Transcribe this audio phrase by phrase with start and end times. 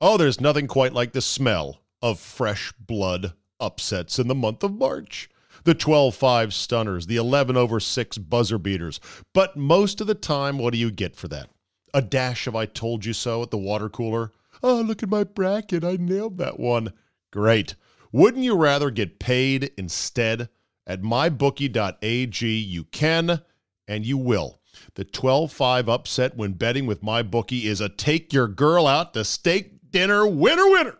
[0.00, 4.72] Oh, there's nothing quite like the smell of fresh blood upsets in the month of
[4.72, 5.28] March.
[5.64, 9.00] The 12 5 stunners, the 11 over 6 buzzer beaters.
[9.34, 11.50] But most of the time, what do you get for that?
[11.92, 14.32] A dash of I told you so at the water cooler?
[14.62, 15.82] Oh, look at my bracket.
[15.82, 16.92] I nailed that one.
[17.32, 17.74] Great.
[18.12, 20.48] Wouldn't you rather get paid instead?
[20.86, 23.42] At mybookie.ag, you can
[23.88, 24.60] and you will.
[24.94, 29.24] The 12 5 upset when betting with MyBookie is a take your girl out to
[29.24, 30.98] steak dinner winner winner.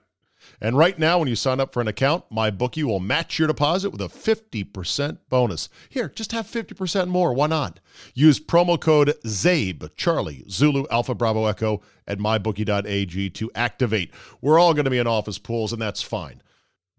[0.61, 3.91] And right now, when you sign up for an account, MyBookie will match your deposit
[3.91, 5.69] with a 50% bonus.
[5.89, 7.33] Here, just have 50% more.
[7.33, 7.79] Why not?
[8.15, 14.13] Use promo code ZABE, Charlie, Zulu, Alpha, Bravo, Echo at mybookie.ag to activate.
[14.41, 16.43] We're all going to be in office pools, and that's fine.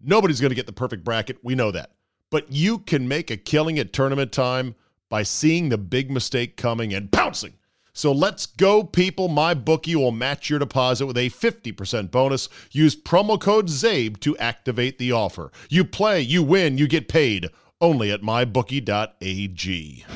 [0.00, 1.38] Nobody's going to get the perfect bracket.
[1.42, 1.92] We know that.
[2.30, 4.74] But you can make a killing at tournament time
[5.10, 7.54] by seeing the big mistake coming and pouncing.
[8.00, 9.28] So let's go, people.
[9.28, 12.48] My bookie will match your deposit with a 50% bonus.
[12.70, 15.52] Use promo code ZABE to activate the offer.
[15.68, 17.50] You play, you win, you get paid.
[17.78, 20.06] Only at mybookie.ag.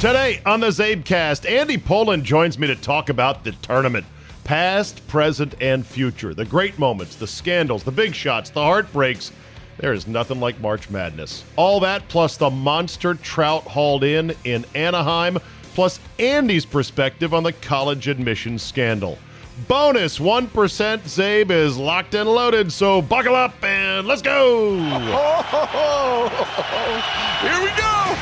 [0.00, 4.04] Today on the Zabecast, Andy Pollin joins me to talk about the tournament.
[4.42, 6.34] Past, present, and future.
[6.34, 9.30] The great moments, the scandals, the big shots, the heartbreaks.
[9.78, 11.44] There is nothing like March Madness.
[11.54, 15.38] All that plus the monster trout hauled in in Anaheim
[15.76, 19.18] plus Andy's perspective on the college admissions scandal.
[19.68, 24.78] Bonus 1% Zabe is locked and loaded, so buckle up and let's go!
[27.42, 28.16] Here we go!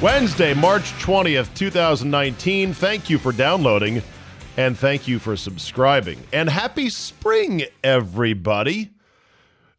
[0.00, 2.72] Wednesday, March 20th, 2019.
[2.72, 4.02] Thank you for downloading.
[4.56, 6.22] And thank you for subscribing.
[6.32, 8.90] And happy spring, everybody.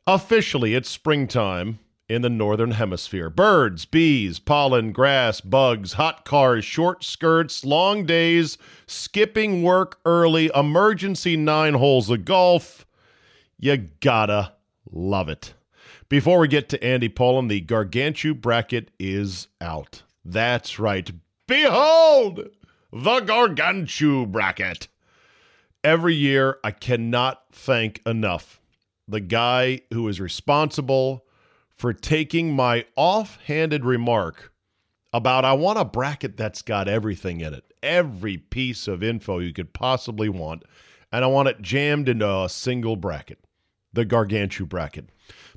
[0.06, 3.32] Officially, it's springtime in the Northern Hemisphere.
[3.32, 11.36] Birds, bees, pollen, grass, bugs, hot cars, short skirts, long days, skipping work early, emergency
[11.36, 12.86] nine holes of golf.
[13.58, 14.54] You gotta
[14.92, 15.56] love it.
[16.08, 20.04] Before we get to Andy Pollin, the Gargantua bracket is out.
[20.24, 21.12] That's right.
[21.48, 22.48] Behold!
[22.92, 24.88] The Gargantua bracket.
[25.84, 28.60] Every year, I cannot thank enough
[29.08, 31.26] the guy who is responsible
[31.70, 34.52] for taking my offhanded remark
[35.14, 39.54] about I want a bracket that's got everything in it, every piece of info you
[39.54, 40.64] could possibly want,
[41.12, 43.40] and I want it jammed into a single bracket,
[43.94, 45.10] the Gargantua bracket.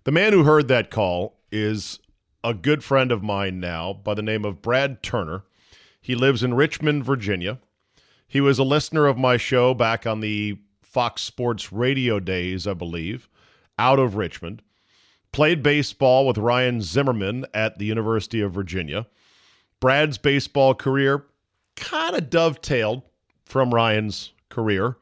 [0.05, 1.99] The man who heard that call is
[2.45, 5.43] a good friend of mine now by the name of Brad Turner.
[6.01, 7.59] He lives in Richmond, Virginia.
[8.27, 12.75] He was a listener of my show back on the Fox Sports radio days, I
[12.75, 13.29] believe,
[13.79, 14.63] out of Richmond.
[15.33, 19.07] Played baseball with Ryan Zimmerman at the University of Virginia.
[19.81, 21.27] Brad's baseball career
[21.77, 23.03] kind of dovetailed
[23.45, 24.97] from Ryan's career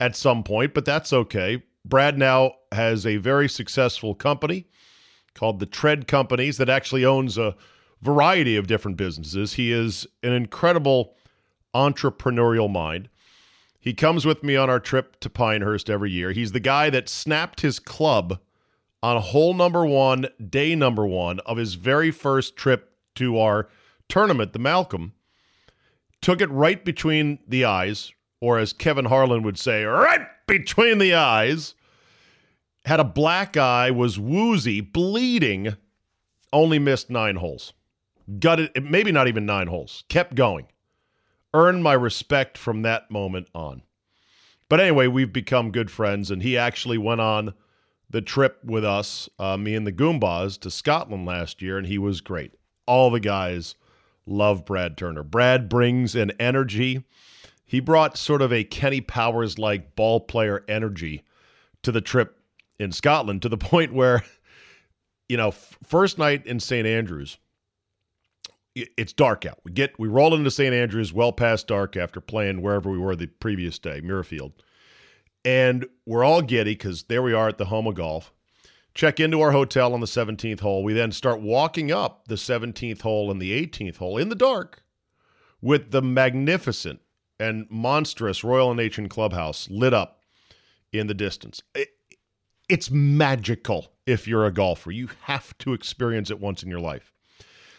[0.00, 1.62] at some point, but that's okay.
[1.84, 4.66] Brad now has a very successful company
[5.34, 7.54] called the Tread Companies that actually owns a
[8.02, 9.54] variety of different businesses.
[9.54, 11.14] He is an incredible
[11.74, 13.08] entrepreneurial mind.
[13.78, 16.32] He comes with me on our trip to Pinehurst every year.
[16.32, 18.38] He's the guy that snapped his club
[19.02, 23.68] on hole number one, day number one of his very first trip to our
[24.08, 25.14] tournament, the Malcolm.
[26.20, 31.14] Took it right between the eyes, or as Kevin Harlan would say, right between the
[31.14, 31.74] eyes.
[32.84, 35.76] Had a black eye, was woozy, bleeding,
[36.52, 37.72] only missed nine holes
[38.38, 40.66] gutted, maybe not even nine holes, kept going.
[41.52, 43.82] Earned my respect from that moment on.
[44.68, 47.54] But anyway, we've become good friends, and he actually went on
[48.08, 51.98] the trip with us, uh, me and the Goombas, to Scotland last year, and he
[51.98, 52.52] was great.
[52.86, 53.74] All the guys
[54.26, 55.22] love Brad Turner.
[55.22, 57.04] Brad brings an energy.
[57.64, 61.24] He brought sort of a Kenny Powers like ball player energy
[61.82, 62.36] to the trip
[62.78, 64.24] in Scotland to the point where,
[65.28, 66.86] you know, f- first night in St.
[66.86, 67.38] Andrews,
[68.74, 69.58] it's dark out.
[69.64, 70.74] We get we roll into St.
[70.74, 74.52] Andrews well past dark after playing wherever we were the previous day, Muirfield.
[75.44, 78.32] And we're all giddy because there we are at the home of golf.
[78.94, 80.82] Check into our hotel on the 17th hole.
[80.82, 84.82] We then start walking up the 17th hole and the 18th hole in the dark
[85.62, 87.00] with the magnificent
[87.38, 90.22] and monstrous Royal and Ancient Clubhouse lit up
[90.92, 91.62] in the distance.
[91.74, 91.88] It,
[92.68, 94.90] it's magical if you're a golfer.
[94.90, 97.12] You have to experience it once in your life.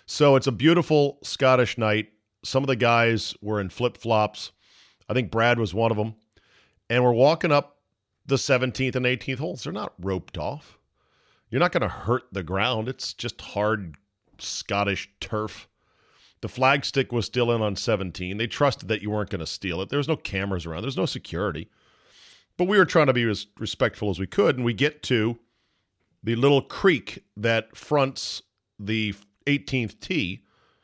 [0.05, 2.09] So it's a beautiful Scottish night.
[2.43, 4.51] Some of the guys were in flip flops.
[5.07, 6.15] I think Brad was one of them.
[6.89, 7.77] And we're walking up
[8.25, 9.63] the 17th and 18th holes.
[9.63, 10.77] They're not roped off.
[11.49, 12.87] You're not going to hurt the ground.
[12.87, 13.95] It's just hard
[14.39, 15.67] Scottish turf.
[16.41, 18.37] The flagstick was still in on 17.
[18.37, 19.89] They trusted that you weren't going to steal it.
[19.89, 20.81] There was no cameras around.
[20.81, 21.69] There's no security.
[22.57, 25.37] But we were trying to be as respectful as we could, and we get to
[26.23, 28.41] the little creek that fronts
[28.79, 29.13] the
[29.45, 30.43] 18th tee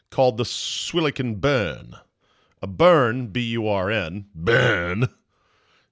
[0.10, 1.96] called the Swilcan Burn.
[2.62, 5.10] A burn, B U R N, burn,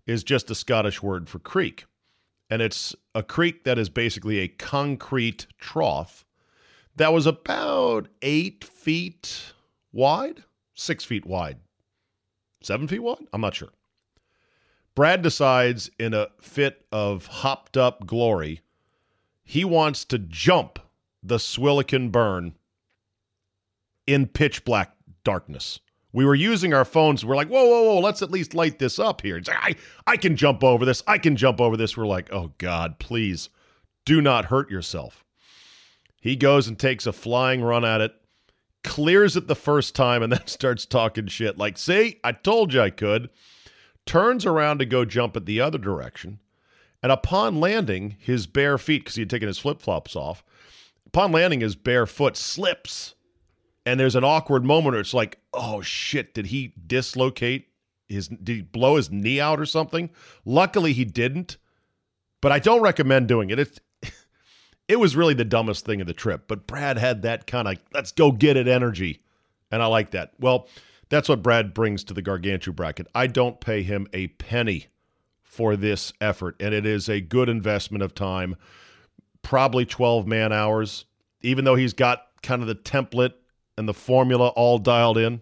[0.08, 1.86] is just a Scottish word for creek.
[2.50, 6.26] And it's a creek that is basically a concrete trough
[6.96, 9.54] that was about eight feet
[9.92, 11.58] wide, six feet wide,
[12.62, 13.28] seven feet wide?
[13.34, 13.70] I'm not sure.
[14.96, 18.62] Brad decides in a fit of hopped up glory,
[19.44, 20.80] he wants to jump
[21.28, 22.54] the Swilcan burn
[24.06, 25.80] in pitch black darkness.
[26.14, 27.26] We were using our phones.
[27.26, 29.42] We're like, whoa, whoa, whoa, let's at least light this up here.
[29.46, 29.76] Like, I,
[30.08, 31.04] I can jump over this.
[31.08, 31.98] I can jump over this.
[31.98, 33.50] We're like, oh, God, please
[34.06, 35.26] do not hurt yourself.
[36.22, 38.14] He goes and takes a flying run at it,
[38.84, 42.82] clears it the first time, and then starts talking shit like, see, I told you
[42.82, 43.30] I could.
[44.06, 46.40] Turns around to go jump at the other direction.
[47.04, 50.44] And upon landing, his bare feet, because he had taken his flip flops off,
[51.16, 53.16] upon landing, his bare foot slips
[53.86, 57.68] and there's an awkward moment where it's like, oh shit, did he dislocate
[58.08, 60.10] his did he blow his knee out or something?
[60.44, 61.58] Luckily he didn't.
[62.42, 63.60] But I don't recommend doing it.
[63.60, 63.80] It
[64.88, 66.48] it was really the dumbest thing of the trip.
[66.48, 69.22] But Brad had that kind of let's go get it energy.
[69.72, 70.34] And I like that.
[70.40, 70.68] Well,
[71.10, 73.08] that's what Brad brings to the Gargantua bracket.
[73.14, 74.88] I don't pay him a penny
[75.42, 78.56] for this effort, and it is a good investment of time.
[79.46, 81.06] Probably 12 man hours,
[81.42, 83.34] even though he's got kind of the template
[83.78, 85.40] and the formula all dialed in.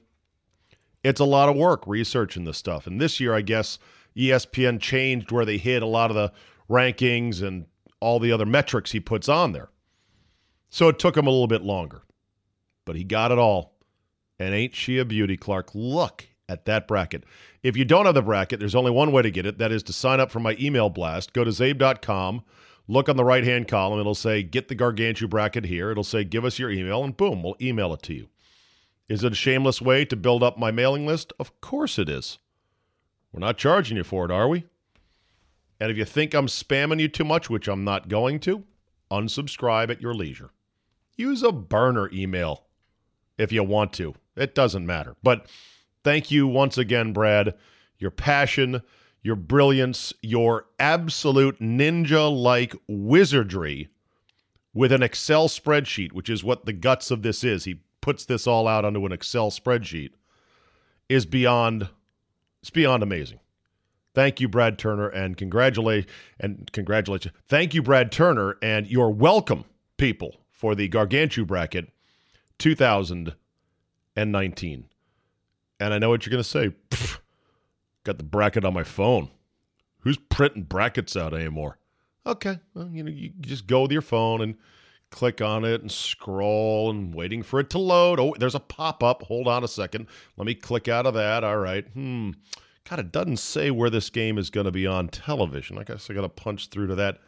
[1.05, 2.85] It's a lot of work researching this stuff.
[2.85, 3.79] And this year, I guess
[4.17, 6.33] ESPN changed where they hit a lot of the
[6.69, 7.65] rankings and
[8.01, 9.69] all the other metrics he puts on there.
[10.69, 12.01] So it took him a little bit longer,
[12.83, 13.77] but he got it all.
[14.37, 15.69] And ain't she a beauty, Clark?
[15.73, 17.23] Look at that bracket.
[17.61, 19.59] If you don't have the bracket, there's only one way to get it.
[19.59, 21.31] That is to sign up for my email blast.
[21.31, 22.43] Go to zabe.com
[22.87, 23.99] Look on the right hand column.
[23.99, 25.91] It'll say, Get the Gargantua bracket here.
[25.91, 28.29] It'll say, Give us your email, and boom, we'll email it to you.
[29.07, 31.33] Is it a shameless way to build up my mailing list?
[31.39, 32.39] Of course it is.
[33.31, 34.65] We're not charging you for it, are we?
[35.79, 38.63] And if you think I'm spamming you too much, which I'm not going to,
[39.11, 40.51] unsubscribe at your leisure.
[41.17, 42.65] Use a burner email
[43.37, 44.15] if you want to.
[44.35, 45.15] It doesn't matter.
[45.23, 45.47] But
[46.03, 47.55] thank you once again, Brad.
[47.99, 48.81] Your passion,
[49.23, 53.87] your brilliance, your absolute ninja like wizardry
[54.73, 57.63] with an Excel spreadsheet, which is what the guts of this is.
[57.63, 60.11] He puts this all out onto an Excel spreadsheet,
[61.09, 61.89] is beyond
[62.61, 63.39] it's beyond amazing.
[64.13, 66.07] Thank you, Brad Turner, and congratulate
[66.39, 67.33] and congratulations.
[67.47, 69.65] Thank you, Brad Turner, and you're welcome,
[69.97, 71.89] people, for the Gargantua bracket
[72.59, 74.85] 2019.
[75.79, 76.71] And I know what you're going to say.
[76.89, 77.19] Pfft,
[78.03, 79.29] Got the bracket on my phone.
[79.99, 81.77] Who's printing brackets out anymore?
[82.25, 84.55] Okay, well, you know, you just go with your phone and
[85.09, 88.19] click on it and scroll and waiting for it to load.
[88.19, 89.23] Oh, there's a pop up.
[89.23, 90.07] Hold on a second.
[90.37, 91.43] Let me click out of that.
[91.43, 91.85] All right.
[91.93, 92.31] Hmm.
[92.89, 95.77] God, it doesn't say where this game is going to be on television.
[95.77, 97.19] I guess I got to punch through to that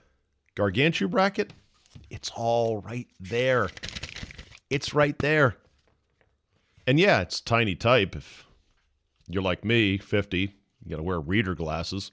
[0.56, 1.54] Gargantua bracket.
[2.10, 3.69] It's all right there.
[4.69, 5.55] It's right there.
[6.88, 8.15] And yeah, it's tiny type.
[8.15, 8.46] If
[9.27, 10.53] you're like me, 50,
[10.86, 12.12] you got to wear reader glasses.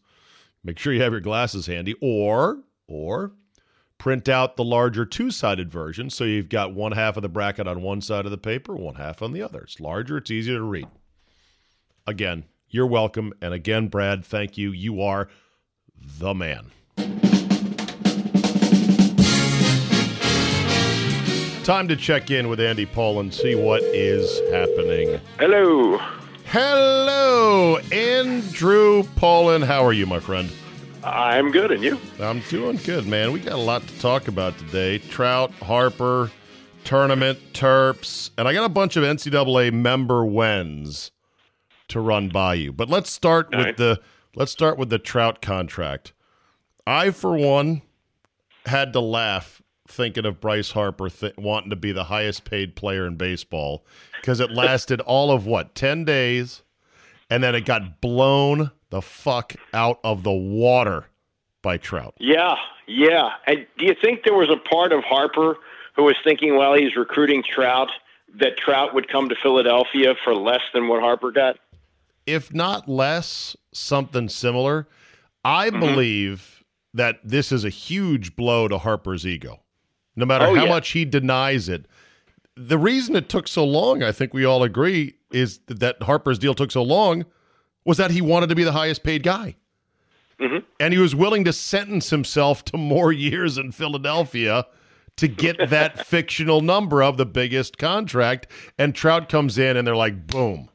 [0.64, 3.32] Make sure you have your glasses handy, or or
[3.98, 7.82] print out the larger two-sided version so you've got one half of the bracket on
[7.82, 9.60] one side of the paper, one half on the other.
[9.60, 10.88] It's larger, it's easier to read.
[12.06, 14.72] Again, you're welcome, and again, Brad, thank you.
[14.72, 15.28] You are
[15.96, 16.72] the man.
[21.64, 25.20] Time to check in with Andy Pollin and see what is happening.
[25.38, 26.00] Hello.
[26.52, 29.62] Hello, Andrew Pollin.
[29.62, 30.50] How are you, my friend?
[31.02, 31.98] I'm good, and you?
[32.20, 33.32] I'm doing good, man.
[33.32, 34.98] We got a lot to talk about today.
[34.98, 36.30] Trout, Harper,
[36.84, 41.10] tournament, Terps, and I got a bunch of NCAA member wins
[41.88, 42.70] to run by you.
[42.70, 43.76] But let's start All with right.
[43.78, 44.00] the
[44.34, 46.12] let's start with the Trout contract.
[46.86, 47.80] I, for one,
[48.66, 49.61] had to laugh
[49.92, 53.84] thinking of Bryce Harper th- wanting to be the highest paid player in baseball
[54.20, 56.62] because it lasted all of what, 10 days,
[57.30, 61.06] and then it got blown the fuck out of the water
[61.62, 62.14] by Trout.
[62.18, 62.56] Yeah,
[62.86, 63.30] yeah.
[63.46, 65.56] And do you think there was a part of Harper
[65.94, 67.90] who was thinking while he's recruiting Trout
[68.34, 71.58] that Trout would come to Philadelphia for less than what Harper got?
[72.26, 74.88] If not less, something similar.
[75.44, 75.80] I mm-hmm.
[75.80, 79.61] believe that this is a huge blow to Harper's ego
[80.16, 80.68] no matter Oh, how yeah.
[80.70, 81.86] much he denies it.
[82.56, 86.54] The reason it took so long, I think we all agree, is that Harper's deal
[86.54, 87.24] took so long
[87.84, 89.56] was that he wanted to be the highest paid guy.
[90.38, 90.62] Mhm.
[90.80, 94.66] And he was willing to sentence himself to more years in Philadelphia
[95.16, 98.46] to get that fictional number of the biggest contract.
[98.78, 100.68] And Trout comes in and they're like, boom.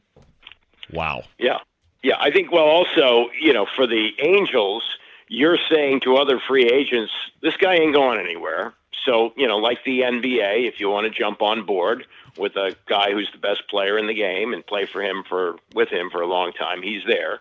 [0.92, 1.24] Wow.
[1.38, 1.58] Yeah.
[2.02, 2.16] Yeah.
[2.18, 4.82] I think, well, also, you know, for the Angels,
[5.28, 8.72] you're saying to other free agents, this guy ain't going anywhere.
[9.04, 12.76] So, you know, like the NBA, if you want to jump on board with a
[12.86, 16.10] guy who's the best player in the game and play for him for with him
[16.10, 17.40] for a long time, he's there.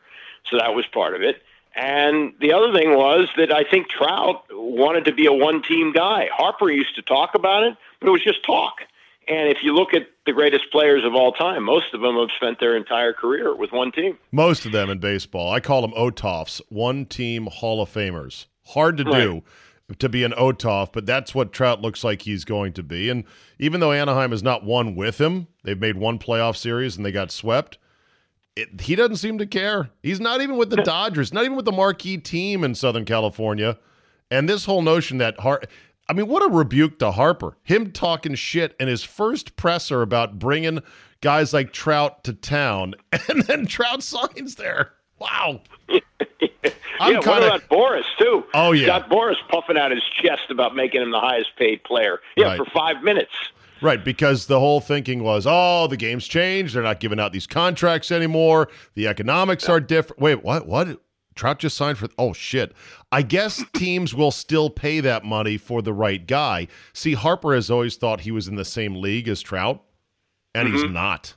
[0.50, 1.42] So that was part of it.
[1.76, 5.92] And the other thing was that I think Trout wanted to be a one team
[5.92, 6.28] guy.
[6.34, 8.82] Harper used to talk about it, but it was just talk.
[9.28, 12.30] And if you look at the greatest players of all time, most of them have
[12.36, 14.18] spent their entire career with one team.
[14.32, 15.52] Most of them in baseball.
[15.52, 18.46] I call them OTOFs, one team Hall of Famers.
[18.68, 19.44] Hard to do
[20.00, 23.10] to be an OTOF, but that's what Trout looks like he's going to be.
[23.10, 23.24] And
[23.58, 27.12] even though Anaheim has not won with him, they've made one playoff series and they
[27.12, 27.78] got swept.
[28.56, 29.90] It, he doesn't seem to care.
[30.04, 33.78] He's not even with the Dodgers, not even with the marquee team in Southern California.
[34.30, 35.62] And this whole notion that Har
[36.10, 37.58] I mean, what a rebuke to Harper.
[37.64, 40.82] Him talking shit in his first presser about bringing
[41.22, 42.96] guys like Trout to town,
[43.30, 44.94] and then Trout signs there.
[45.20, 45.62] Wow.
[47.00, 48.44] I'm yeah, what kinda- about Boras too?
[48.54, 48.86] Oh, yeah.
[48.86, 52.20] got Boras puffing out his chest about making him the highest paid player.
[52.36, 52.58] Yeah, Right.
[52.58, 53.32] for five minutes.
[53.82, 56.74] Right, because the whole thinking was, oh, the game's changed.
[56.74, 58.70] They're not giving out these contracts anymore.
[58.96, 60.20] The economics are different.
[60.20, 60.66] Wait, what?
[60.66, 61.00] What?
[61.36, 62.10] Trout just signed for.
[62.18, 62.74] Oh shit!
[63.12, 66.68] I guess teams will still pay that money for the right guy.
[66.94, 69.84] See, Harper has always thought he was in the same league as Trout,
[70.56, 70.94] and he's mm-hmm.
[70.94, 71.36] not.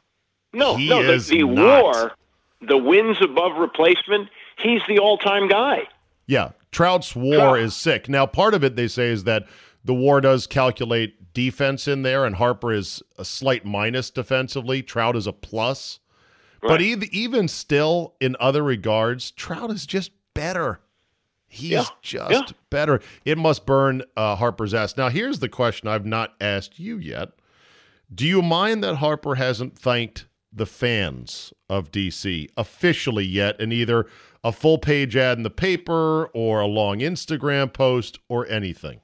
[0.52, 2.12] No, He no, the, the war,
[2.62, 4.30] the wins above replacement.
[4.62, 5.82] He's the all-time guy.
[6.26, 7.58] Yeah, Trout's war Trout.
[7.60, 8.08] is sick.
[8.08, 9.46] Now, part of it they say is that
[9.84, 14.82] the war does calculate defense in there, and Harper is a slight minus defensively.
[14.82, 15.98] Trout is a plus.
[16.62, 20.80] But even, even still, in other regards, Trout is just better.
[21.48, 22.42] He's Yeah, just yeah.
[22.68, 23.00] better.
[23.24, 24.96] It must burn uh, Harper's ass.
[24.96, 27.30] Now, here's the question I've not asked you yet.
[28.14, 34.06] Do you mind that Harper hasn't thanked the fans of DC officially yet in either
[34.42, 39.00] a full page ad in the paper or a long Instagram post or anything?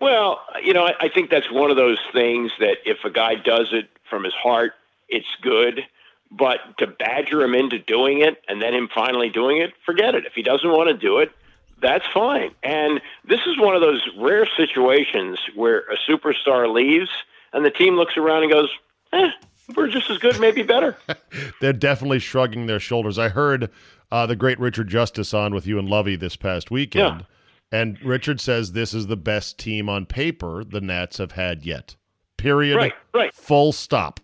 [0.00, 3.34] Well, you know, I, I think that's one of those things that if a guy
[3.34, 4.72] does it from his heart,
[5.08, 5.82] it's good.
[6.30, 10.26] But to badger him into doing it and then him finally doing it, forget it.
[10.26, 11.32] If he doesn't want to do it,
[11.80, 12.54] that's fine.
[12.62, 17.10] And this is one of those rare situations where a superstar leaves
[17.52, 18.68] and the team looks around and goes,
[19.12, 19.30] eh,
[19.76, 20.96] we're just as good, maybe better.
[21.60, 23.18] They're definitely shrugging their shoulders.
[23.18, 23.70] I heard
[24.10, 27.26] uh, the great Richard Justice on with you and Lovey this past weekend.
[27.70, 31.96] And Richard says this is the best team on paper the Nats have had yet.
[32.38, 32.76] Period.
[32.76, 33.34] Right, right.
[33.34, 34.20] Full stop.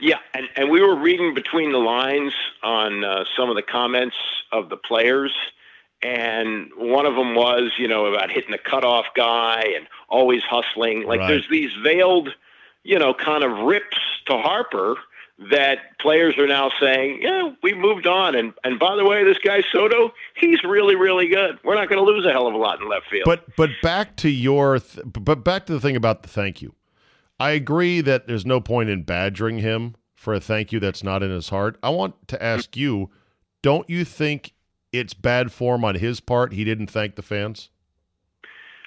[0.00, 2.32] Yeah, and, and we were reading between the lines
[2.62, 4.16] on uh, some of the comments
[4.52, 5.32] of the players,
[6.02, 11.04] and one of them was, you know, about hitting the cutoff guy and always hustling.
[11.06, 11.28] Like Right.
[11.28, 12.28] there's these veiled,
[12.86, 14.96] you know, kind of rips to Harper
[15.50, 18.34] that players are now saying, yeah, we moved on.
[18.34, 21.58] And and by the way, this guy Soto, he's really really good.
[21.64, 23.24] We're not going to lose a hell of a lot in left field.
[23.26, 26.74] But but back to your th- but back to the thing about the thank you.
[27.38, 31.22] I agree that there's no point in badgering him for a thank you that's not
[31.22, 31.76] in his heart.
[31.82, 33.10] I want to ask you,
[33.62, 34.54] don't you think
[34.90, 37.68] it's bad form on his part he didn't thank the fans?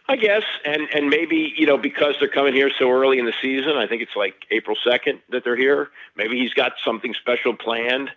[0.09, 3.33] I guess, and and maybe you know because they're coming here so early in the
[3.41, 3.77] season.
[3.77, 5.89] I think it's like April second that they're here.
[6.15, 8.09] Maybe he's got something special planned.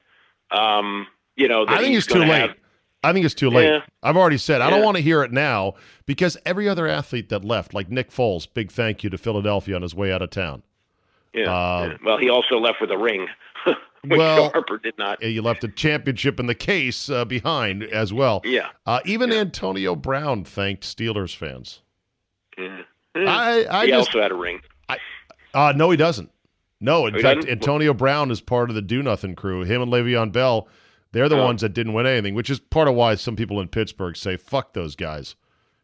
[0.50, 1.06] Um,
[1.37, 2.28] you know, I think it's too late.
[2.50, 2.56] have-
[3.04, 3.66] I think it's too late.
[3.66, 3.80] Yeah.
[4.02, 5.75] I've already said I don't want to hear it now
[6.06, 9.82] because every other athlete that left, like Nick Foles, big thank you to Philadelphia on
[9.82, 10.62] his way out of town.
[11.34, 11.96] yeah, Uh, yeah.
[12.04, 13.26] Well, he also left with a ring,
[14.04, 15.23] Well- Harper did not.
[15.23, 18.40] You left a championship in the case uh, behind as well.
[18.44, 18.68] Yeah.
[18.87, 19.38] Uh, even Yeah.
[19.40, 21.80] Antonio Brown thanked Steelers fans.
[22.59, 22.82] yeah.
[23.14, 24.61] I, I he just also had a ring.
[25.54, 26.30] uh, no, he doesn't.
[26.80, 27.47] No, in Oh, fact?
[27.47, 29.62] Antonio Brown is part of the Do Nothing crew.
[29.62, 30.66] Him and Le'Veon Bell,
[31.12, 31.44] they're the Oh.
[31.44, 34.37] ones that didn't win anything, which is part of why some people in Pittsburgh say
[34.37, 35.37] "fuck those guys"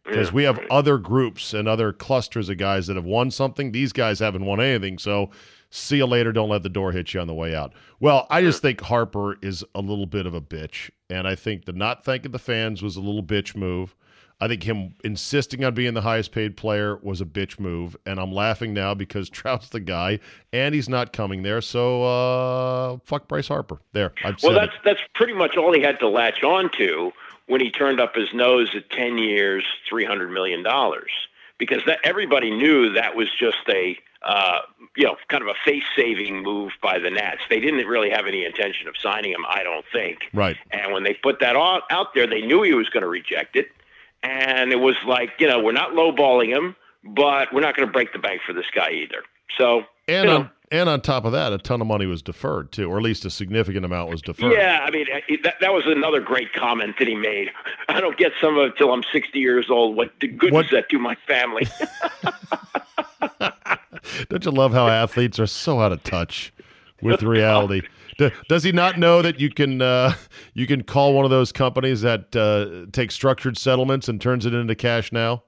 [0.04, 0.34] because Yeah.
[0.34, 3.70] we have other groups and other clusters of guys that have won something.
[3.72, 5.30] These guys haven't won anything, so
[5.70, 6.32] see you later.
[6.32, 7.72] Don't let the door hit you on the way out.
[8.00, 11.64] Well, I just think Harper is a little bit of a bitch, and I think
[11.64, 13.94] the not thanking the fans was a little bitch move.
[14.40, 18.20] I think him insisting on being the highest paid player was a bitch move, and
[18.20, 20.20] I'm laughing now because Trout's the guy,
[20.52, 21.60] and he's not coming there.
[21.60, 23.80] So uh, fuck Bryce Harper.
[23.92, 24.80] There, I've Well, that's it.
[24.84, 27.12] that's pretty much all he had to latch on to
[27.48, 31.10] when he turned up his nose at ten years, three hundred million dollars.
[31.58, 34.60] because that everybody knew that was just a uh,
[34.96, 37.40] you know kind of a face saving move by the Nats.
[37.48, 40.18] They didn't really have any intention of signing him, I don't think.
[40.34, 40.56] Right.
[40.70, 43.56] And when they put that out, out there, they knew he was going to reject
[43.56, 43.68] it,
[44.22, 47.92] and it was like you know we're not lowballing him, but we're not going to
[47.92, 49.22] break the bank for this guy either.
[49.56, 52.22] So and you know, on, and on top of that, a ton of money was
[52.22, 54.52] deferred too, or at least a significant amount was deferred.
[54.52, 55.06] Yeah, I mean
[55.44, 57.50] that, that was another great comment that he made.
[57.88, 59.96] I don't get some of it till I'm 60 years old.
[59.96, 61.66] What good What- does that do my family?
[64.28, 66.52] Don't you love how athletes are so out of touch
[67.02, 67.82] with reality?
[68.48, 70.14] Does he not know that you can uh,
[70.54, 74.54] you can call one of those companies that uh, takes structured settlements and turns it
[74.54, 75.42] into cash now?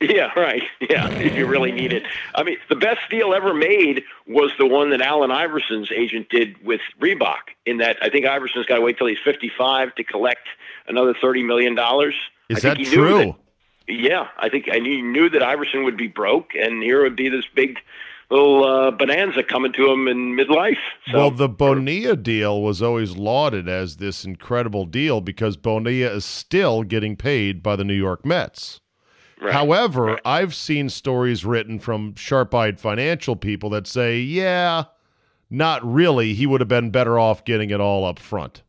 [0.00, 0.62] yeah, right.
[0.88, 2.02] Yeah, if you really need it.
[2.34, 6.56] I mean, the best deal ever made was the one that Allen Iverson's agent did
[6.64, 7.52] with Reebok.
[7.66, 10.48] In that, I think Iverson's got to wait till he's 55 to collect
[10.88, 12.14] another 30 million dollars.
[12.48, 13.18] Is I that think he knew true?
[13.18, 13.34] that-
[13.90, 17.28] Yeah, I think I knew, knew that Iverson would be broke, and here would be
[17.28, 17.78] this big
[18.30, 20.78] little uh, bonanza coming to him in midlife.
[21.10, 26.24] So, well, the Bonilla deal was always lauded as this incredible deal because Bonilla is
[26.24, 28.80] still getting paid by the New York Mets.
[29.40, 29.52] right.
[29.52, 34.84] However, I've seen stories written from sharp-eyed financial people that say, "Yeah,
[35.50, 36.34] not really.
[36.34, 38.62] He would have been better off getting it all up front."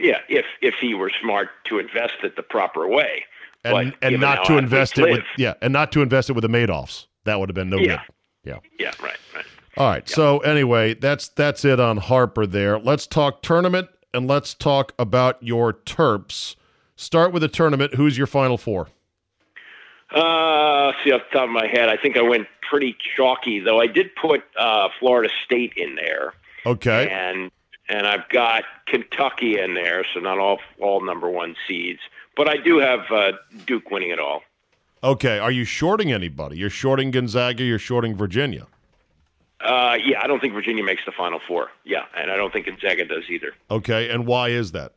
[0.00, 3.24] yeah, if if he were smart to invest it the proper way,
[3.64, 6.48] and and not to invest it with yeah, and not to invest it with the
[6.48, 7.06] Madoffs.
[7.24, 8.02] That would have been no Yeah.
[8.06, 8.14] good.
[8.42, 8.58] Yeah.
[8.78, 9.44] yeah, right, right.
[9.76, 10.08] All right.
[10.08, 12.78] So anyway, that's that's it on Harper there.
[12.78, 16.56] Let's talk tournament and let's talk about your Terps.
[16.96, 17.94] Start with the tournament.
[17.94, 18.88] Who's your final four?
[20.10, 23.80] Uh, see off the top of my head, I think I went pretty chalky, though.
[23.80, 26.34] I did put uh, Florida State in there,
[26.66, 27.08] Okay.
[27.08, 27.50] and
[27.88, 32.00] and I've got Kentucky in there, so not all all number one seeds,
[32.40, 33.32] but I do have uh,
[33.66, 34.40] Duke winning it all.
[35.04, 35.38] Okay.
[35.38, 36.56] Are you shorting anybody?
[36.56, 38.66] You're shorting Gonzaga, you're shorting Virginia.
[39.60, 41.68] Uh, yeah, I don't think Virginia makes the Final Four.
[41.84, 43.52] Yeah, and I don't think Gonzaga does either.
[43.70, 44.08] Okay.
[44.08, 44.92] And why is that?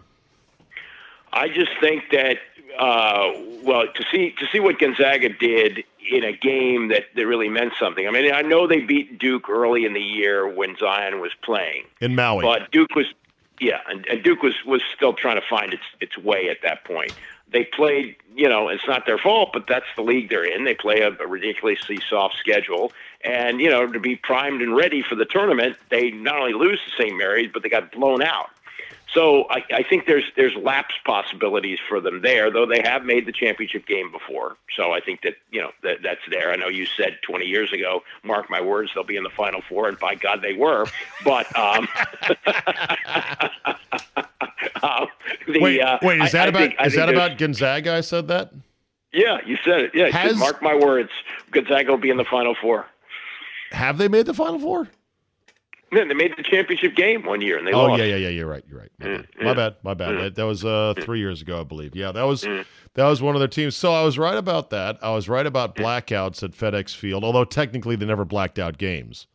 [1.33, 2.37] I just think that
[2.79, 7.49] uh, well to see to see what Gonzaga did in a game that, that really
[7.49, 8.07] meant something.
[8.07, 11.83] I mean, I know they beat Duke early in the year when Zion was playing,
[11.99, 12.43] In Maui.
[12.45, 13.07] but Duke was
[13.59, 16.83] yeah, and, and Duke was was still trying to find its its way at that
[16.83, 17.13] point.
[17.53, 20.65] They played, you know, it's not their fault, but that's the league they're in.
[20.65, 22.91] They play a, a ridiculously soft schedule,
[23.23, 26.79] and you know, to be primed and ready for the tournament, they not only lose
[26.83, 27.15] to St.
[27.15, 28.49] Mary's, but they got blown out.
[29.13, 33.27] So I, I think there's there's lapse possibilities for them there, though they have made
[33.27, 34.57] the championship game before.
[34.75, 36.51] So I think that you know that that's there.
[36.51, 39.61] I know you said 20 years ago, mark my words, they'll be in the final
[39.61, 40.87] four, and by God they were.
[41.23, 41.87] But um,
[44.83, 45.05] uh,
[45.47, 47.95] the, wait, uh, wait, is that I about think- is that about Gonzaga?
[47.95, 48.51] I said that?
[49.11, 49.91] Yeah, you said it.
[49.95, 51.09] Yeah, Has- mark my words,
[51.51, 52.85] Gonzaga will be in the final four.
[53.71, 54.87] Have they made the final four?
[55.91, 57.99] Then they made the championship game one year and they Oh lost.
[57.99, 58.29] yeah, yeah, yeah.
[58.29, 58.63] You're right.
[58.67, 58.89] You're right.
[58.99, 59.27] My Mm, bad.
[59.37, 59.43] yeah.
[59.45, 59.75] My bad.
[59.83, 60.09] My bad.
[60.09, 60.19] Mm.
[60.21, 61.95] That, that was uh, three years ago, I believe.
[61.95, 62.65] Yeah, that was Mm.
[62.95, 63.75] that was one of their teams.
[63.75, 64.97] So I was right about that.
[65.03, 69.27] I was right about blackouts at FedEx Field, although technically they never blacked out games.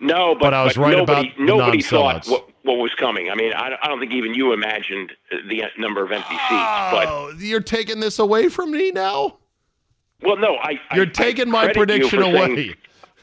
[0.00, 3.30] No, but, But I was right nobody, about nobody thought what, what was coming.
[3.30, 5.12] I mean, I, I don't think even you imagined
[5.48, 6.48] the number of empty seats.
[6.48, 9.38] But Oh, you're taking this away from me now.
[10.22, 12.74] well, no, I I- You're I taking my prediction for saying- away.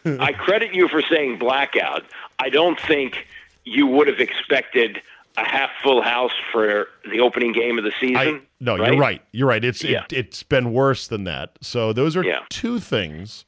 [0.19, 2.03] I credit you for saying blackout.
[2.39, 3.25] I don't think
[3.65, 5.01] you would have expected
[5.37, 8.15] a half full house for the opening game of the season.
[8.17, 8.91] I, no, right?
[8.93, 9.21] you're right.
[9.31, 9.63] You're right.
[9.63, 10.03] It's Yeah.
[10.05, 11.51] it, it's been worse than that.
[11.61, 12.39] So those are Yeah.
[12.49, 13.45] two things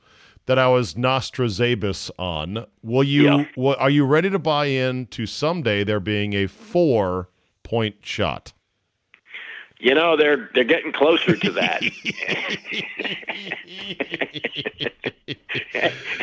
[0.51, 2.65] that I was Nostrozabus on.
[2.83, 3.23] Will you?
[3.23, 3.45] Yeah.
[3.55, 7.29] Will, are you ready to buy in to someday there being a four
[7.63, 8.51] point shot?
[9.79, 11.81] You know, they're they're getting closer to that.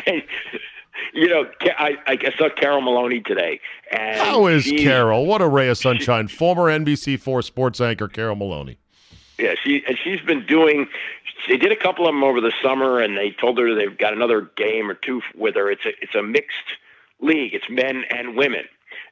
[0.05, 0.21] And,
[1.15, 3.59] you know, I, I saw Carol Maloney today.
[3.91, 5.25] And How is she's- Carol?
[5.25, 6.27] What a ray of sunshine!
[6.27, 8.77] Former NBC4 sports anchor Carol Maloney.
[9.39, 10.87] Yeah, she and she's been doing.
[11.47, 14.13] They did a couple of them over the summer, and they told her they've got
[14.13, 15.71] another game or two with her.
[15.71, 16.57] It's a it's a mixed
[17.21, 17.53] league.
[17.53, 18.65] It's men and women.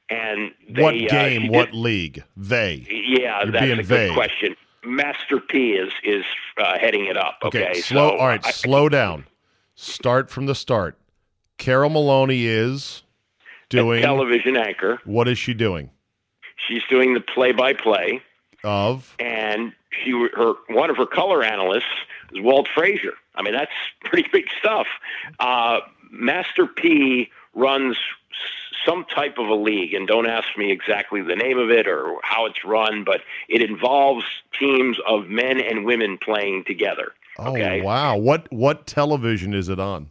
[0.09, 1.41] And they, what uh, game?
[1.43, 2.23] she what did- league?
[2.35, 2.85] They.
[2.89, 4.13] yeah, You're that's a good vague.
[4.13, 4.55] question.
[4.85, 6.23] Master P is is
[6.57, 7.39] uh, heading it up.
[7.43, 8.11] Okay, slow.
[8.11, 9.25] so all right, I- slow down.
[9.75, 10.97] Start from the start.
[11.57, 13.03] Carol Maloney is
[13.43, 14.01] a doing.
[14.01, 14.99] television anchor.
[15.05, 15.89] What is she doing?
[16.67, 18.21] She's doing the play-by-play,
[18.63, 21.85] Of and she her one of her color analysts
[22.33, 23.13] is Walt Frazier.
[23.35, 23.71] I mean, that's
[24.03, 24.87] pretty big stuff.
[25.39, 25.79] Uh,
[26.11, 27.97] Master P runs
[28.85, 32.17] some type of a league, and don't ask me exactly the name of it or
[32.23, 34.25] how it's run, but it involves
[34.57, 37.11] teams of men and women playing together.
[37.39, 37.81] Okay.
[37.81, 38.17] Oh wow!
[38.17, 40.09] What what television is it on?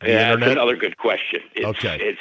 [0.00, 0.40] The yeah, internet?
[0.40, 1.40] that's another good question.
[1.54, 1.98] It's, Okay.
[2.00, 2.20] It's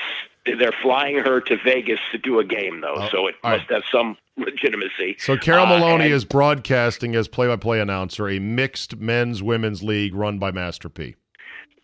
[0.60, 3.60] they're flying her to Vegas to do a game though, Oh, so it all right.
[3.60, 5.16] must have some legitimacy.
[5.20, 10.14] So Carol Uh, Maloney and- is broadcasting as play-by-play announcer a mixed men's women's league
[10.14, 11.16] run by Master P.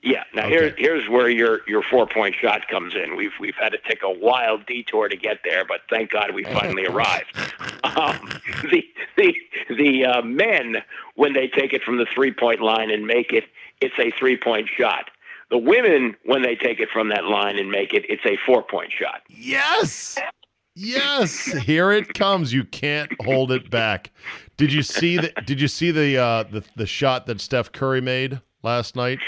[0.04, 0.24] Yeah.
[0.34, 0.52] Now Okay.
[0.56, 3.16] here, here's where your your four point shot comes in.
[3.16, 6.44] We've we've had to take a wild detour to get there, but thank God we
[6.44, 7.38] finally arrived.
[7.84, 8.30] Um,
[8.72, 8.84] the
[9.16, 9.36] the
[9.70, 10.78] the uh, men
[11.16, 13.44] when they take it from the three point line and make it,
[13.80, 15.12] it's a three point shot.
[15.52, 18.64] The women when they take it from that line and make it, it's a four
[18.64, 19.22] point shot.
[19.30, 20.18] Yes.
[20.74, 22.54] Yes, here it comes.
[22.54, 24.12] You can't hold it back.
[24.56, 28.00] Did you see the did you see the uh the, the shot that Steph Curry
[28.00, 29.20] made last night?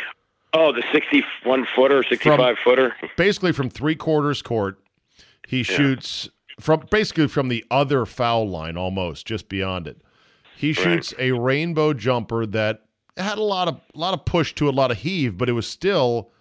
[0.54, 2.96] Oh, the sixty-one footer, sixty-five footer.
[3.18, 4.80] Basically from 3 quarters court,
[5.48, 10.02] he shoots from basically from the other foul line almost just beyond it.
[10.56, 12.84] He shoots a rainbow jumper that
[13.18, 15.54] had a lot of a lot of push to a lot of heave, but it
[15.54, 16.32] was still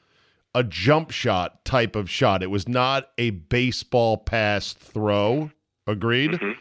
[0.55, 2.43] a jump shot type of shot.
[2.43, 5.51] It was not a baseball pass throw.
[5.87, 6.33] Agreed.
[6.33, 6.53] Mm-hmm.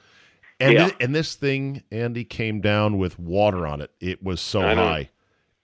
[0.59, 0.87] And Yeah.
[0.89, 3.91] thi- and this thing, Andy, came down with water on it.
[3.99, 4.83] It was so I know.
[4.87, 5.09] high.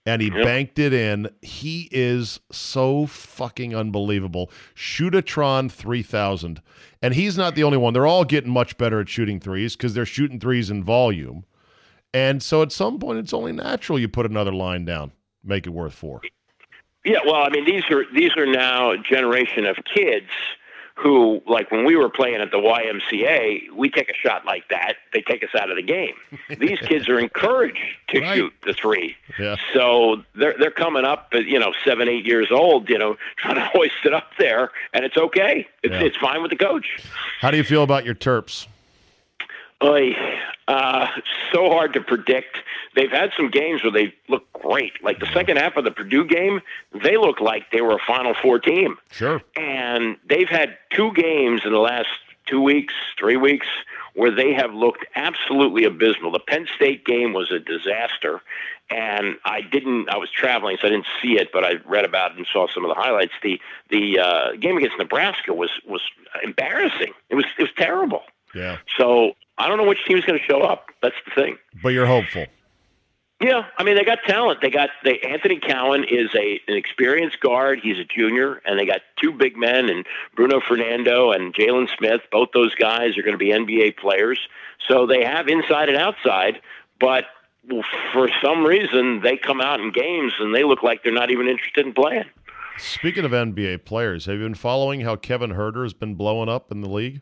[0.06, 0.42] And he Yep.
[0.44, 1.28] banked it in.
[1.42, 4.50] He is so fucking unbelievable.
[4.74, 6.60] Shootatron 3000.
[7.02, 7.92] And he's not the only one.
[7.92, 11.44] They're all getting much better at shooting threes because they're shooting threes in volume.
[12.14, 15.12] And so at some point, it's only natural you put another line down,
[15.44, 16.20] make it worth four.
[17.04, 20.26] Yeah, well, I mean, these are these are now a generation of kids
[20.94, 24.94] who, like when we were playing at the YMCA, we take a shot like that,
[25.12, 26.14] they take us out of the game.
[26.58, 28.34] These kids are encouraged to Right.
[28.36, 29.14] shoot the three.
[29.38, 29.54] Yeah.
[29.72, 33.54] So they're they're coming up at you know seven, eight years old, you know, trying
[33.54, 35.68] to hoist it up there, and it's okay.
[35.84, 36.02] It's Yeah.
[36.02, 36.86] it's fine with the coach.
[37.40, 38.66] How do you feel about your Terps?
[39.84, 40.16] Oy,
[40.68, 41.08] uh,
[41.50, 42.58] so hard to predict.
[42.94, 45.02] They've had some games where they look great.
[45.02, 46.60] Like the second half of the Purdue game,
[47.02, 48.98] they look like they were a Final Four team.
[49.10, 49.40] Sure.
[49.56, 52.08] And they've had two games in the last
[52.44, 53.66] two weeks, three weeks,
[54.14, 56.32] where they have looked absolutely abysmal.
[56.32, 58.42] The Penn State game was a disaster.
[58.90, 60.10] And I didn't.
[60.10, 62.68] I was traveling, so I didn't see it, but I read about it and saw
[62.72, 63.32] some of the highlights.
[63.42, 66.00] The the uh, game against Nebraska was was
[66.42, 67.12] embarrassing.
[67.28, 68.22] It was it was terrible.
[68.54, 68.78] Yeah.
[68.96, 70.86] So I don't know which team's going to show up.
[71.02, 71.58] That's the thing.
[71.82, 72.46] But you're hopeful.
[73.40, 74.60] Yeah, I mean they got talent.
[74.60, 77.78] They got they Anthony Cowan is a an experienced guard.
[77.80, 82.22] He's a junior, and they got two big men and Bruno Fernando and Jalen Smith.
[82.32, 84.40] Both those guys are going to be NBA players.
[84.88, 86.60] So they have inside and outside,
[86.98, 87.26] but
[88.12, 91.46] for some reason they come out in games and they look like they're not even
[91.46, 92.24] interested in playing.
[92.78, 96.72] Speaking of NBA players, have you been following how Kevin Huerter has been blowing up
[96.72, 97.20] in the league?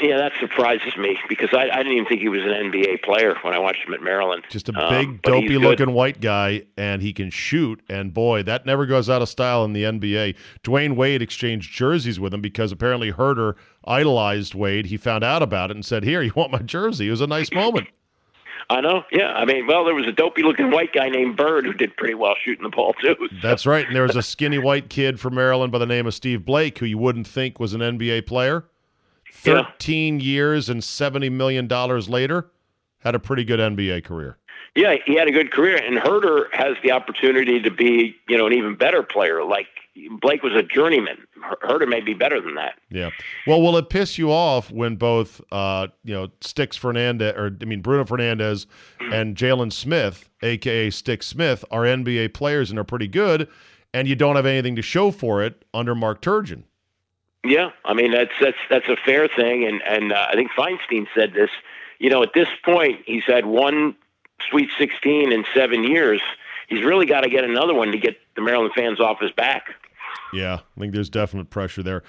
[0.00, 3.34] Yeah, that surprises me because I, I didn't even think he was an NBA player
[3.42, 4.44] when I watched him at Maryland.
[4.48, 7.80] Just a Um, big, but he's dopey looking white guy, and he can shoot.
[7.88, 10.36] And boy, that never goes out of style in the NBA.
[10.62, 13.54] Dwyane Wade exchanged jerseys with him because apparently Huerter
[13.86, 14.86] idolized Wade.
[14.86, 17.08] He found out about it and said, Here, you want my jersey?
[17.08, 17.88] It was a nice moment.
[18.70, 19.02] I know.
[19.10, 19.32] Yeah.
[19.32, 22.14] I mean, well, there was a dopey looking white guy named Bird who did pretty
[22.14, 23.16] well shooting the ball, too.
[23.18, 23.86] So- That's right.
[23.86, 26.78] And there was a skinny white kid from Maryland by the name of Steve Blake,
[26.78, 28.64] who you wouldn't think was an NBA player.
[29.44, 29.64] Yeah.
[29.64, 32.50] 13 years and $70 million later,
[33.00, 34.38] had a pretty good NBA career.
[34.74, 38.46] Yeah, he had a good career, and Huerter has the opportunity to be, you know,
[38.46, 39.42] an even better player.
[39.44, 39.66] Like
[40.20, 41.18] Blake was a journeyman.
[41.62, 42.74] Huerter may be better than that.
[42.90, 43.10] Yeah.
[43.46, 47.64] Well, will it piss you off when both, uh, you know, Sticks Fernandez, or I
[47.64, 48.66] mean, Bruno Fernandez
[49.12, 53.48] and Jalen Smith, aka Stick Smith, are NBA players and are pretty good,
[53.94, 56.62] and you don't have anything to show for it under Mark Turgeon?
[57.44, 61.06] Yeah, I mean that's that's that's a fair thing, and and uh, I think Feinstein
[61.14, 61.50] said this.
[61.98, 63.96] You know, at this point, he's had one
[64.50, 66.20] Sweet 16 in seven years.
[66.68, 69.74] He's really got to get another one to get the Maryland fans off his back.
[70.32, 72.02] Yeah, I think there's definite pressure there.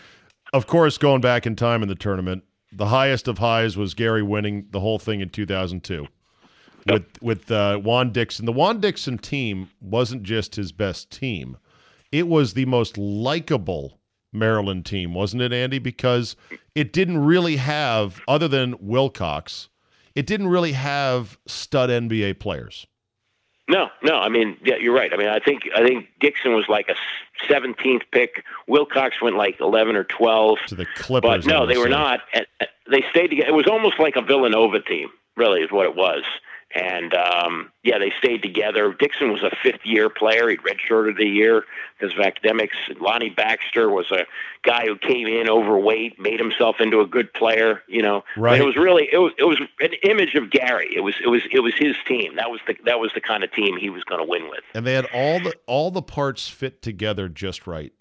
[0.54, 4.24] Of course, going back in time in the tournament, the highest of highs was Gary
[4.24, 6.08] winning the whole thing in 2002
[6.92, 8.46] with with uh, Juan Dixon.
[8.46, 11.58] The Juan Dixon team wasn't just his best team;
[12.12, 13.99] it was the most likable
[14.32, 15.80] Maryland team, wasn't it, Andy?
[15.80, 16.36] Because
[16.76, 19.70] it didn't really have, other than Wilcox,
[20.16, 22.86] it didn't really have stud NBA players.
[23.70, 24.16] No, no.
[24.16, 25.14] I mean, yeah, you're right.
[25.14, 26.96] I mean, I think I think Dixon was like a
[27.52, 28.44] 17th pick.
[28.68, 30.58] Wilcox went like 11 or 12.
[30.70, 32.22] To the Clippers, But no, they were not.
[32.90, 33.50] They stayed together.
[33.50, 36.24] It was almost like a Villanova team, really, is what it was.
[36.76, 38.94] And um, yeah, they stayed together.
[38.94, 40.50] Dixon was a fifth year player.
[40.50, 41.66] He'd redshirted a year
[41.98, 42.78] because of academics.
[43.00, 44.26] Lonnie Baxter was a
[44.64, 47.82] guy who came in overweight, made himself into a good player.
[47.88, 48.54] You know, Right.
[48.54, 50.94] And it was really it was it was an image of Gary.
[50.96, 52.36] It was it was it was his team.
[52.36, 54.62] That was the that was the kind of team he was going to win with.
[54.76, 57.94] and they had all the all the parts fit together just right.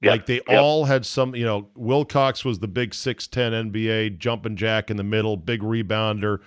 [0.00, 0.60] Yep, Like they yep.
[0.60, 5.02] all had some, you know, Wilcox was the big 6'10 NBA jumping jack in the
[5.02, 6.38] middle, big rebounder,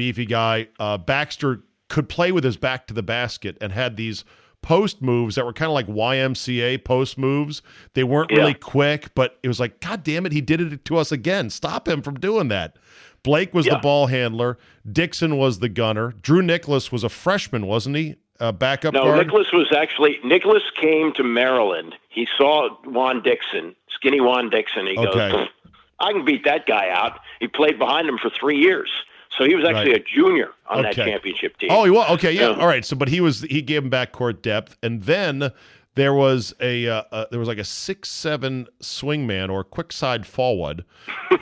[0.00, 0.66] beefy guy.
[0.78, 1.60] Uh, Baxter
[1.90, 4.24] could play with his back to the basket and had these
[4.62, 7.60] post moves that were kind of like YMCA post moves.
[7.92, 10.96] They weren't really quick, but it was like, God damn it, he did it to
[10.96, 11.50] us again.
[11.50, 12.76] Stop him from doing that.
[13.22, 14.56] Blake was the ball handler.
[14.90, 16.14] Dixon was the gunner.
[16.22, 18.14] Drew Nicholas was a freshman, wasn't he?
[18.38, 19.26] Uh, backup No, guard.
[19.26, 21.94] Nicholas was actually Nicholas came to Maryland.
[22.08, 24.86] He saw Juan Dixon, skinny Juan Dixon.
[24.86, 25.30] He Okay.
[25.30, 25.48] goes,
[25.98, 28.90] "I can beat that guy out." He played behind him for three years,
[29.36, 30.02] so he was actually Right.
[30.02, 31.70] a junior on that championship team.
[31.72, 32.32] Oh, he was okay.
[32.32, 32.56] Yeah, Yeah.
[32.60, 32.84] all right.
[32.84, 35.50] So, but he was he gave him back court depth, and then
[36.00, 40.26] there was a uh, uh, there was like a six seven swingman or quick side
[40.26, 40.82] forward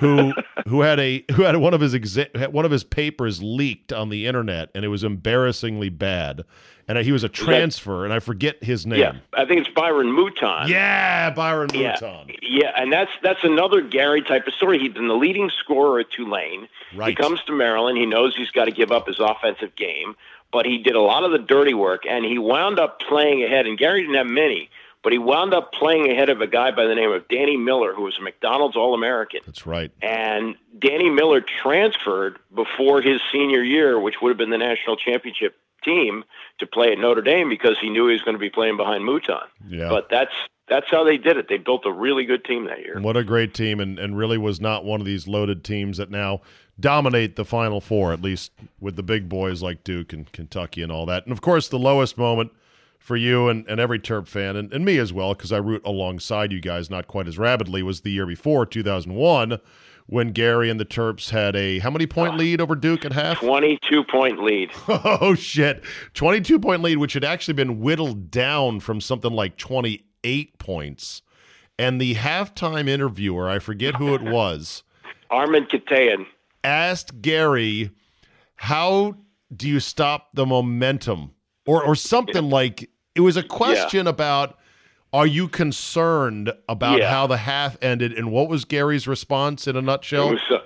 [0.01, 0.33] who
[0.68, 4.09] who had a who had one of his exa- one of his papers leaked on
[4.09, 6.44] the internet, and it was embarrassingly bad.
[6.90, 8.99] And he was a transfer, and I forget his name.
[9.01, 10.68] yeah, I think it's Byron Mouton.
[10.68, 11.97] Yeah, Byron Yeah.
[12.01, 12.35] Mouton.
[12.40, 14.79] Yeah, and that's that's another Gary type of story.
[14.79, 16.66] He'd been the leading scorer at Tulane.
[16.97, 17.11] Right.
[17.11, 17.99] He comes to Maryland.
[17.99, 20.16] He knows he's got to give up his offensive game,
[20.53, 23.67] but he did a lot of the dirty work, and he wound up playing ahead.
[23.67, 24.71] And Gary didn't have many,
[25.03, 27.95] but he wound up playing ahead of a guy by the name of Danny Miller,
[27.95, 29.41] who was a McDonald's All American.
[29.47, 29.93] That's right.
[30.03, 35.57] And Danny Miller transferred before his senior year, which would have been the national championship
[35.85, 36.25] team,
[36.59, 39.05] to play at Notre Dame because he knew he was going to be playing behind
[39.05, 39.47] Mouton.
[39.69, 39.89] Yeah.
[39.89, 40.33] But that's
[40.69, 41.49] that's how they did it.
[41.49, 43.01] They built a really good team that year.
[43.01, 46.11] What a great team, and, and really was not one of these loaded teams that
[46.11, 46.43] now
[46.81, 50.93] dominate the Final Four, at least with the big boys like Duke and Kentucky and
[50.93, 51.25] all that.
[51.25, 52.53] And of course, the lowest moment
[52.99, 55.83] for you and, and every Terp fan, and, and me as well, because I root
[55.85, 59.59] alongside you guys, not quite as rapidly, was the year before, 2001,
[60.07, 63.41] when Gary and the Terps had a how many point lead over Duke at half?
[63.41, 64.71] 22 point lead.
[64.88, 65.85] Oh shit.
[66.14, 71.23] 22 point lead which had actually been whittled down from something like 28 points.
[71.79, 74.83] And the halftime interviewer, I forget who it was,
[75.31, 76.27] Armen Keteyian.
[76.64, 77.90] Asked Gary,
[78.57, 79.16] "How
[79.55, 81.33] do you stop the momentum?"
[81.66, 84.59] or or something like it was a question about
[85.12, 87.11] are you concerned about Yeah.
[87.11, 90.31] how the half ended and what was Gary's response in a It nutshell?
[90.31, 90.59] was, uh,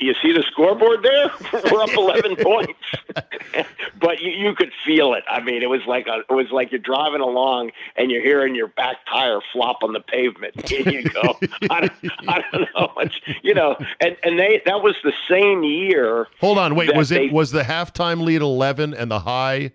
[0.00, 1.30] you see the scoreboard there?
[1.72, 2.72] We're up 11 points.
[4.00, 5.24] but you, you could feel it.
[5.28, 8.54] I mean, it was like a, it was like you're driving along and you're hearing
[8.54, 10.54] your back tire flop on the pavement.
[10.70, 11.38] And you go,
[11.70, 11.92] I, don't,
[12.28, 12.92] I don't know.
[12.98, 16.28] It's, you know, and, and they that was the same year.
[16.40, 19.72] Hold on, wait, was it they- was the halftime lead 11 and the high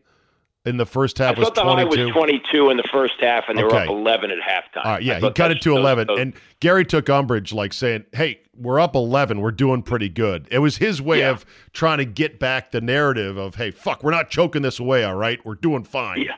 [0.66, 2.06] in the first half was thought the high 22?
[2.06, 4.86] was 22 in the first half, and they were up 11 at halftime.
[4.86, 6.08] All right, yeah, he cut it to 11.
[6.08, 9.42] those- And Gary took umbrage, like saying, hey, we're up 11.
[9.42, 10.48] We're doing pretty good.
[10.52, 11.32] It was his way Yeah.
[11.32, 15.04] of trying to get back the narrative of, hey, fuck, we're not choking this away,
[15.04, 15.44] all right?
[15.46, 16.22] We're doing fine.
[16.22, 16.36] yeah,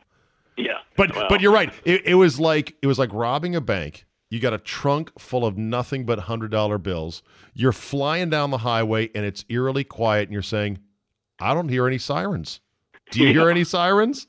[0.56, 0.78] yeah.
[0.96, 1.72] But Well, but you're right.
[1.84, 4.06] It, it was like it was like robbing a bank.
[4.30, 7.22] You got a trunk full of nothing but hundred dollar bills.
[7.52, 10.78] You're flying down the highway and it's eerily quiet, and you're saying,
[11.40, 12.60] "I don't hear any sirens.
[13.10, 14.26] Do you hear any sirens?"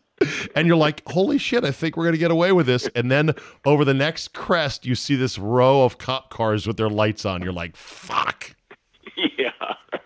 [0.55, 1.63] And you're like, "Holy shit!
[1.63, 3.33] I think we're gonna get away with this." And then
[3.65, 7.41] over the next crest, you see this row of cop cars with their lights on.
[7.41, 8.55] You're like, "Fuck!"
[9.37, 9.51] yeah.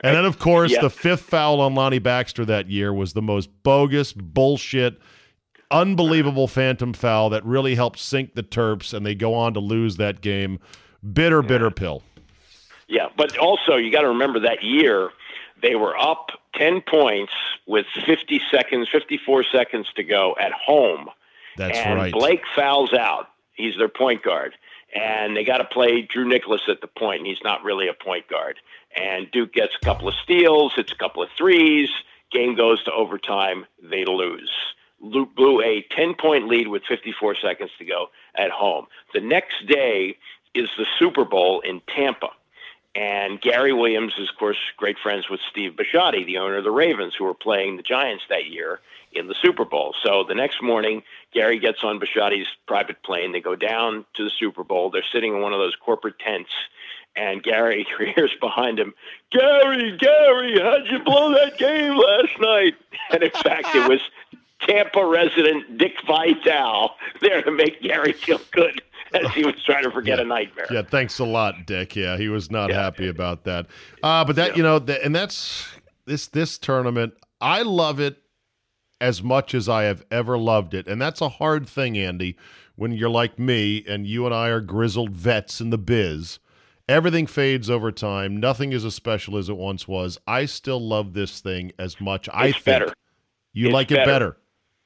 [0.02, 0.82] And then, of course, Yeah.
[0.82, 4.98] the fifth foul on Lonnie Baxter that year was the most bogus, bullshit,
[5.72, 9.98] unbelievable phantom foul that really helped sink the Terps, and they go on to lose
[9.98, 10.60] that game.
[11.14, 12.02] Bitter, bitter pill.
[12.88, 15.10] Yeah, but also you got to remember that year
[15.62, 17.34] they were up 10 points
[17.68, 21.10] with 50 seconds, 54 seconds to go at home.
[21.58, 22.14] That's and right.
[22.14, 23.28] Blake fouls out.
[23.54, 24.56] He's their point guard.
[24.96, 27.94] And they got to play Drew Nicholas at the point, and he's not really a
[27.94, 28.58] point guard.
[28.96, 31.90] And Duke gets a couple of steals, hits a couple of threes.
[32.32, 33.66] Game goes to overtime.
[33.84, 34.52] They lose.
[35.02, 38.88] Blew a 10 point lead with 54 seconds to go at home.
[39.14, 40.18] The next day
[40.56, 42.30] is the Super Bowl in Tampa.
[42.96, 46.72] And Gary Williams is, of course, great friends with Steve Bisciotti, the owner of the
[46.72, 48.80] Ravens, who were playing the Giants that year
[49.14, 49.94] in the Super Bowl.
[50.04, 53.32] So the next morning, Gary gets on Bisciotti's private plane.
[53.32, 54.90] They go down to the Super Bowl.
[54.90, 56.52] They're sitting in one of those corporate tents.
[57.16, 58.94] And Gary hears behind him,
[59.32, 62.76] Gary, Gary, how'd you blow that game last night?
[63.12, 64.02] And in fact, it was
[64.62, 69.92] Tampa resident Dick Vitale there to make Gary feel good as he was trying to
[69.92, 70.68] forget a nightmare.
[70.72, 71.96] Yeah, thanks a lot, Dick.
[71.96, 72.82] Yeah, he was not Yeah.
[72.82, 73.68] happy about that.
[74.04, 74.56] Uh, but that Yeah.
[74.58, 75.68] you know, th- and that's
[76.06, 77.14] this this tournament.
[77.42, 78.18] I love it
[79.02, 80.88] as much as I have ever loved it.
[80.88, 82.36] And that's a hard thing, Andy,
[82.76, 86.40] when you're like me and you and I are grizzled vets in the biz.
[86.90, 88.38] Everything fades over time.
[88.38, 90.18] Nothing is as special as it once was.
[90.28, 92.28] I still love this thing as much.
[92.28, 92.94] It's I think better.
[93.54, 94.38] you It's like it better.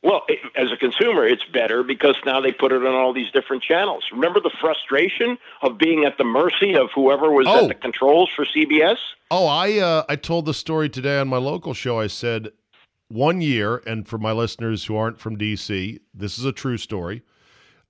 [0.03, 3.31] Well, it, as a consumer, it's better because now they put it on all these
[3.31, 4.03] different channels.
[4.11, 7.63] Remember the frustration of being at the mercy of whoever was Oh.
[7.63, 8.97] at the controls for CBS?
[9.31, 11.99] Oh, I uh, I told the story today on my local show.
[11.99, 12.49] I said
[13.07, 17.21] one year, and for my listeners who aren't from DC, this is a true story.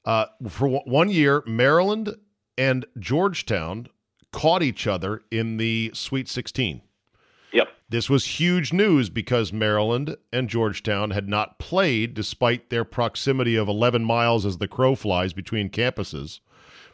[0.06, 2.15] Uh, for one- one year, Maryland
[2.58, 3.88] and Georgetown
[4.32, 6.82] caught each other in the Sweet 16.
[7.54, 7.70] Yep.
[7.89, 13.68] This was huge news because Maryland and Georgetown had not played despite their proximity of
[13.68, 16.39] 11 miles as the crow flies between campuses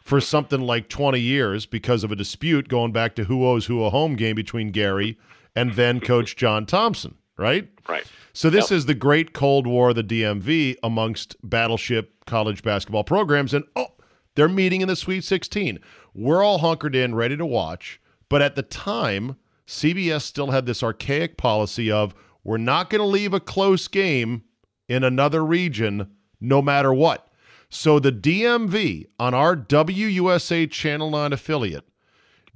[0.04, 3.84] for something like 20 years because of a dispute going back to who owes who
[3.84, 5.18] a home game between Gary
[5.56, 7.70] and then coach John Thompson, right?
[7.88, 8.04] Right.
[8.34, 8.78] So this Yep.
[8.78, 13.94] is the great Cold War of the DMV amongst battleship college basketball programs and oh,
[14.36, 15.80] they're meeting in the Sweet 16.
[16.14, 19.36] We're all hunkered in ready to watch, but at the time
[19.70, 24.42] CBS still had this archaic policy of we're not going to leave a close game
[24.88, 26.10] in another region
[26.42, 27.28] no matter what.
[27.70, 31.88] So the DMV on our WUSA Channel 9 affiliate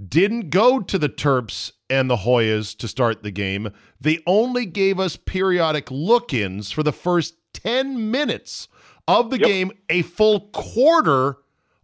[0.09, 3.69] didn't go to the Terps and the Hoyas to start the game.
[4.01, 8.67] They only gave us periodic look ins for the first 10 minutes
[9.07, 9.47] of the Yep.
[9.47, 11.37] game, a full quarter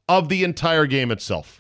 [0.08, 1.59] of the entire game itself.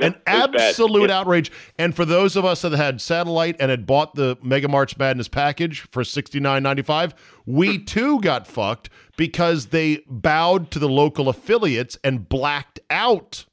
[0.00, 0.22] An Yep.
[0.26, 0.60] It was bad.
[0.60, 1.10] absolute Yep.
[1.10, 1.52] outrage.
[1.78, 5.28] And for those of us that had satellite and had bought the Mega March Madness
[5.28, 7.14] package for sixty nine ninety five,
[7.46, 7.84] we hmm.
[7.84, 13.44] too got fucked because they bowed to the local affiliates and blacked out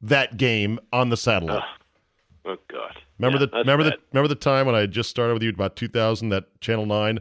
[0.00, 1.62] that game on the satellite.
[2.44, 2.98] Oh God.
[3.18, 5.50] Remember Yeah, the remember the remember the time when I had just started with you
[5.50, 7.20] about 2000 that Channel 9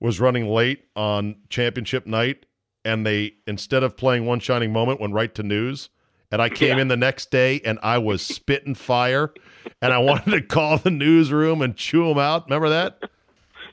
[0.00, 2.46] was running late on championship night
[2.84, 5.90] and they instead of playing one shining moment went right to news
[6.32, 6.82] and I came Yeah.
[6.82, 9.32] in the next day and I was spitting fire
[9.80, 12.46] and I wanted to call the newsroom and chew them out.
[12.46, 12.98] Remember that?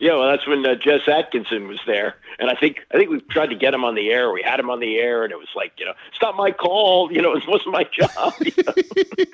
[0.02, 3.20] Yeah, well, that's when uh, Jess Atkinson was there, and I think I think we
[3.20, 4.32] tried to get him on the air.
[4.32, 6.52] We had him on the air, and it was like, you know, it's not my
[6.52, 7.12] call.
[7.12, 8.34] You know, it wasn't my job.
[8.40, 9.26] you know?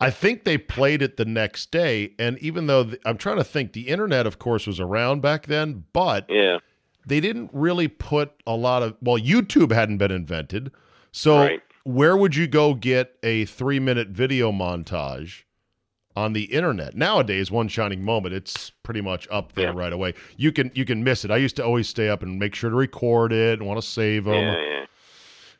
[0.00, 3.44] I think they played it the next day and even though th- I'm trying to
[3.44, 6.58] think the internet of course was around back then, but yeah.
[7.04, 10.70] they didn't really put a lot of well youtube hadn't been invented
[11.12, 11.60] so Right.
[11.84, 15.42] Where would you go get a three minute video montage
[16.16, 19.78] on the internet nowadays one shining moment it's pretty much up there Yeah.
[19.78, 22.38] right away you can you can miss it i used to always stay up and
[22.38, 24.84] make sure to record it and want to save them Yeah, yeah.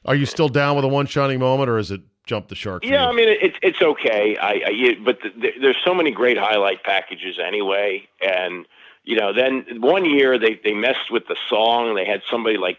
[0.05, 2.85] are you still down with a one shining moment or is it jump the shark
[2.85, 3.07] Yeah?
[3.07, 4.37] I mean it's it's okay.
[4.41, 8.67] I, I but th th there's so many great highlight packages anyway, and
[9.03, 11.95] you know, then one year they they messed with the song.
[11.95, 12.79] They had somebody like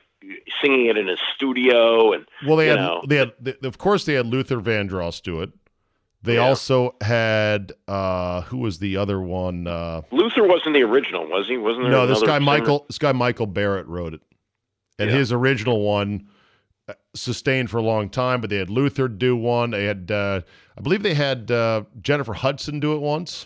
[0.62, 3.04] singing it in a studio, and well they had know.
[3.08, 5.52] they had they, of course they had luther vandross do it
[6.24, 6.48] they Yeah.
[6.48, 11.58] also had uh who was the other one uh Luther wasn't the original, was he?
[11.58, 11.92] Wasn't there?
[11.92, 12.40] No, this guy singer?
[12.40, 14.22] Michael, this guy Michael Barrett wrote it,
[14.98, 15.18] and Yeah.
[15.18, 16.28] his original one
[16.90, 18.42] uh, sustained for a long time.
[18.42, 19.70] But they had Luther do one.
[19.72, 20.42] They had, uh,
[20.78, 23.46] I believe, they had uh, Jennifer Hudson do it once.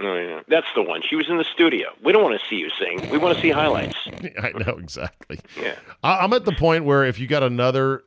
[0.00, 0.42] Oh, yeah.
[0.48, 1.02] That's the one.
[1.02, 1.88] She was in the studio.
[2.04, 3.10] We don't want to see you sing.
[3.10, 3.96] We want to see highlights.
[4.42, 5.40] I know exactly.
[5.60, 5.74] Yeah.
[6.02, 8.04] I, I'm at the point where if you got another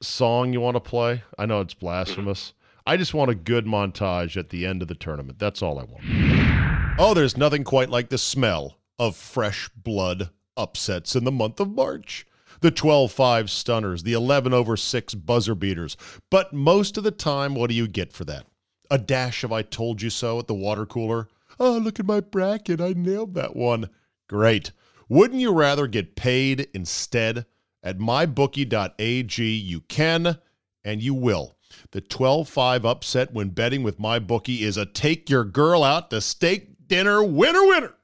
[0.00, 2.48] song you want to play, I know it's blasphemous.
[2.48, 2.90] Mm-hmm.
[2.92, 5.38] I just want a good montage at the end of the tournament.
[5.38, 6.96] That's all I want.
[6.98, 11.70] Oh, there's nothing quite like the smell of fresh blood upsets in the month of
[11.70, 12.26] March.
[12.60, 15.96] The 12 5 stunners, the 11 over 6 buzzer beaters.
[16.30, 18.46] But most of the time, what do you get for that?
[18.90, 21.28] A dash of I told you so at the water cooler?
[21.58, 22.80] Oh, look at my bracket.
[22.80, 23.90] I nailed that one.
[24.28, 24.72] Great.
[25.08, 27.46] Wouldn't you rather get paid instead?
[27.82, 30.38] At mybookie.ag, you can
[30.84, 31.56] and you will.
[31.90, 36.20] The 12 5 upset when betting with MyBookie is a take your girl out to
[36.20, 37.94] steak dinner winner winner.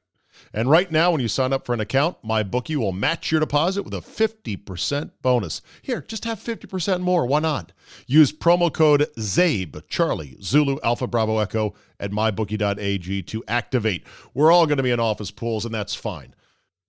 [0.53, 3.83] And right now, when you sign up for an account, MyBookie will match your deposit
[3.83, 5.63] with a 50% bonus.
[5.83, 7.27] Here, just have 50% more.
[7.27, 7.73] Why not?
[8.07, 14.07] Use promo code ZABE, Charlie, Zulu, Alpha, Bravo, Echo at mybookie.ag to activate.
[14.35, 16.35] We're all going to be in office pools, and that's fine.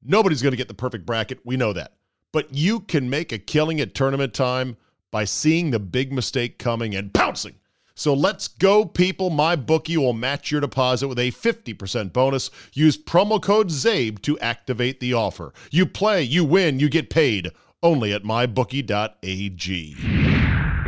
[0.04, 1.40] Nobody's going to get the perfect bracket.
[1.46, 1.94] We know that.
[2.32, 4.76] But you can make a killing at tournament time
[5.12, 7.56] by seeing the big mistake coming and pouncing.
[7.96, 9.30] So let's go, people.
[9.30, 12.50] My bookie will match your deposit with a 50% bonus.
[12.74, 15.54] Use promo code ZABE to activate the offer.
[15.72, 17.52] You play, you win, you get paid
[17.84, 19.96] only at mybookie.ag.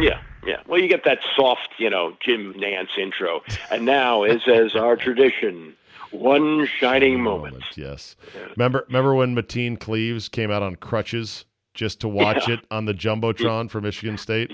[0.02, 0.62] Yeah, yeah.
[0.68, 3.42] Well, you get that soft, you know, Jim Nantz intro,
[3.72, 5.76] and now, as as our tradition,
[6.12, 7.64] One shining moment.
[7.76, 8.16] Yes.
[8.56, 11.44] Remember remember when Mateen Cleaves came out on crutches
[11.74, 12.56] just to watch Yeah.
[12.56, 14.54] it on the Jumbotron for Michigan State?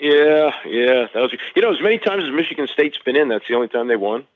[0.00, 1.06] Yeah, yeah.
[1.14, 3.68] That was you know as many times as Michigan State's been in, that's the only
[3.68, 4.26] time they won.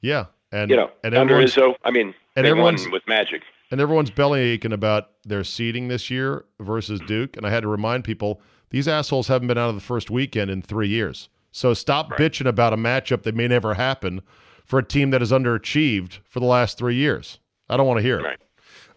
[0.00, 0.26] Yeah.
[0.52, 1.74] And You know, and under everyone's Izzo.
[1.84, 3.42] I mean, and everyone's- with Magic.
[3.70, 7.36] and everyone's belly aching about their seeding this year versus Duke.
[7.36, 10.50] And I had to remind people these assholes haven't been out of the first weekend
[10.50, 11.28] in three years.
[11.50, 14.20] So stop bitching about a matchup that may never happen
[14.64, 17.38] for a team that has underachieved for the last three years.
[17.68, 18.24] I don't want to hear it.
[18.24, 18.38] Right.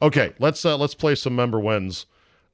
[0.02, 2.06] Okay, let's uh, let's play some member wins.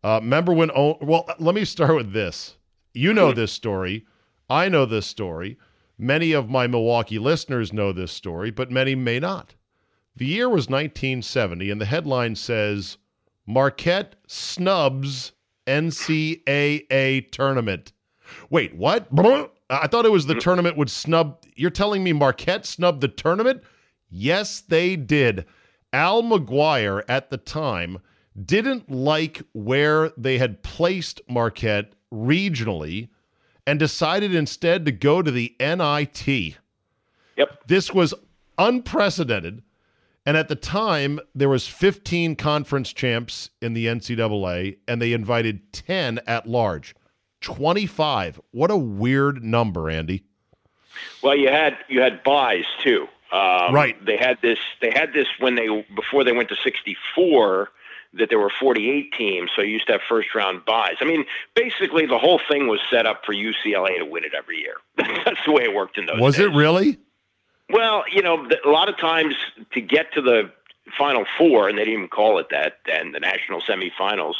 [0.03, 0.71] Uh, member win.
[0.75, 2.55] Oh, well, let me start with this.
[2.95, 4.05] You know this story.
[4.49, 5.57] I know this story.
[5.97, 9.55] Many of my Milwaukee listeners know this story, but many may not.
[10.15, 12.97] The year was 1970, and the headline says
[13.45, 15.33] Marquette snubs
[15.67, 17.91] NCAA tournament.
[18.49, 19.07] Wait, what?
[19.69, 20.39] I thought it was the mm.
[20.39, 21.43] tournament would snub.
[21.55, 23.61] You're telling me Marquette snubbed the tournament?
[24.09, 25.45] Yes, they did.
[25.91, 27.99] Al McGuire at the time
[28.43, 33.09] didn't like where they had placed Marquette regionally
[33.67, 36.27] and decided instead to go to the NIT.
[37.37, 37.67] Yep.
[37.67, 38.13] This was
[38.57, 39.61] unprecedented.
[40.27, 45.71] And at the time, there was 15 conference champs in the NCAA, and they invited
[45.71, 46.95] 10 at large.
[47.41, 48.41] 25.
[48.51, 50.23] What a weird number, Andy.
[51.21, 53.07] Well, you had you had buys too.
[53.31, 54.03] Um, Right.
[54.05, 54.59] They had this.
[54.81, 57.69] They had this when they before they went to sixty four.
[58.17, 60.95] That there were forty eight teams, so you used to have first round buys.
[61.01, 64.59] I mean, basically, the whole thing was set up for UCLA to win it every
[64.59, 64.75] year.
[65.25, 66.19] That's the way it worked in those.
[66.19, 66.45] Was days.
[66.45, 66.97] it really?
[67.69, 69.35] Well, you know, a lot of times
[69.73, 70.51] to get to the
[70.97, 74.35] Final Four, and they didn't even call it that then, the national semifinals,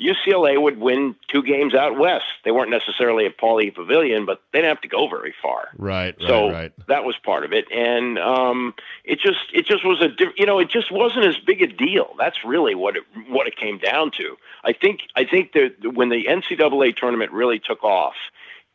[0.00, 2.24] UCLA would win two games out west.
[2.44, 5.68] They weren't necessarily at Pauley Pavilion, but they didn't have to go very far.
[5.76, 6.72] Right, right, So right.
[6.88, 8.74] that was part of it, and um,
[9.04, 11.66] it just it just was a diff- you know it just wasn't as big a
[11.66, 12.14] deal.
[12.18, 14.36] That's really what it what it came down to.
[14.64, 18.14] I think I think that when the NCAA tournament really took off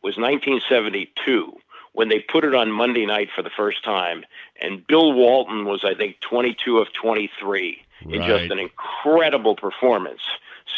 [0.02, 1.58] was 1972
[1.92, 4.22] when they put it on Monday night for the first time,
[4.60, 8.28] and Bill Walton was I think 22 of 23 in Right.
[8.28, 10.22] just an incredible performance.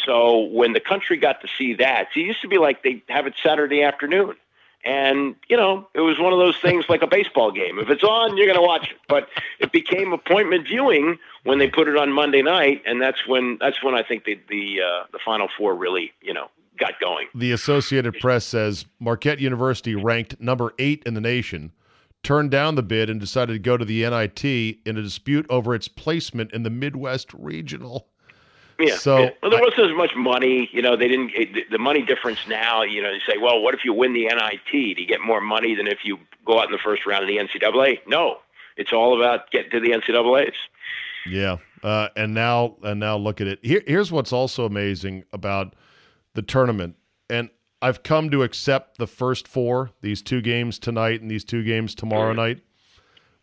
[0.05, 3.03] So when the country got to see that, see, it used to be like they
[3.09, 4.35] have it Saturday afternoon.
[4.85, 7.79] And, you know, it was one of those things like a baseball game.
[7.79, 8.97] If it's on, you're going to watch it.
[9.09, 9.27] But
[9.59, 13.83] it became appointment viewing when they put it on Monday night, and that's when that's
[13.83, 17.27] when I think the the uh, the Final Four really, you know, got going.
[17.35, 21.73] The Associated Press says Marquette University, ranked number eight in the nation,
[22.23, 25.73] turned down the bid and decided to go to the NIT in a dispute over
[25.73, 28.07] its placement in the Midwest Regional.
[28.79, 28.95] Yeah.
[28.95, 29.29] So, yeah.
[29.41, 30.69] well, there wasn't as much money.
[30.71, 31.31] You know, they didn't.
[31.35, 32.81] It, the- money difference now.
[32.81, 34.71] You know, you say, well, what if you win the NIT?
[34.71, 37.27] Do you get more money than if you go out in the first round of
[37.27, 37.99] the NCAA?
[38.07, 38.37] No,
[38.77, 40.55] it's all about getting to the NCAA's.
[41.25, 43.59] Yeah, uh, and now and now look at it.
[43.61, 45.75] Here, here's what's also amazing about
[46.33, 46.95] the tournament,
[47.29, 47.49] and
[47.81, 51.95] I've come to accept the first four, these two games tonight and these two games
[51.95, 52.61] tomorrow night.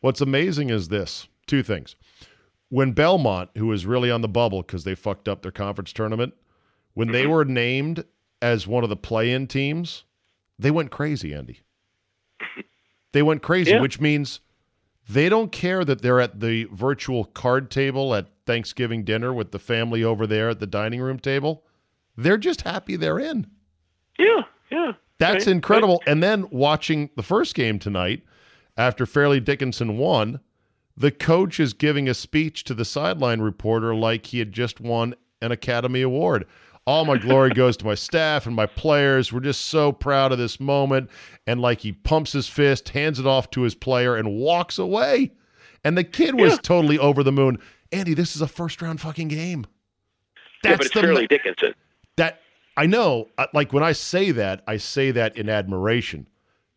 [0.00, 1.96] What's amazing is this: two things.
[2.68, 6.34] When Belmont, who was really on the bubble because they fucked up their conference tournament,
[6.94, 7.30] when they mm-hmm.
[7.30, 8.04] were named
[8.42, 10.04] as one of the play-in teams,
[10.58, 11.60] they went crazy, Andy.
[13.12, 13.80] They went crazy, Yeah.
[13.80, 14.40] which means
[15.08, 19.58] they don't care that they're at the virtual card table at Thanksgiving dinner with the
[19.58, 21.64] family over there at the dining room table.
[22.16, 23.46] They're just happy they're in.
[24.18, 24.92] Yeah, yeah.
[25.18, 26.02] That's Right, incredible.
[26.06, 28.22] And then watching the first game tonight,
[28.76, 30.40] after Fairleigh Dickinson won,
[30.96, 35.14] the coach is giving a speech to the sideline reporter like he had just won
[35.42, 36.46] an Academy Award.
[36.86, 39.32] All my glory goes to my staff and my players.
[39.32, 41.10] We're just so proud of this moment.
[41.46, 45.32] And like he pumps his fist, hands it off to his player, and walks away.
[45.84, 46.58] And the kid was Yeah.
[46.62, 47.58] totally over the moon.
[47.92, 49.66] Andy, this is a first round fucking game.
[50.64, 51.74] yeah, but it's the Fairleigh Dickinson.
[52.16, 52.40] that
[52.76, 53.28] I know.
[53.38, 56.28] uh, Like when I say that, I say that in admiration.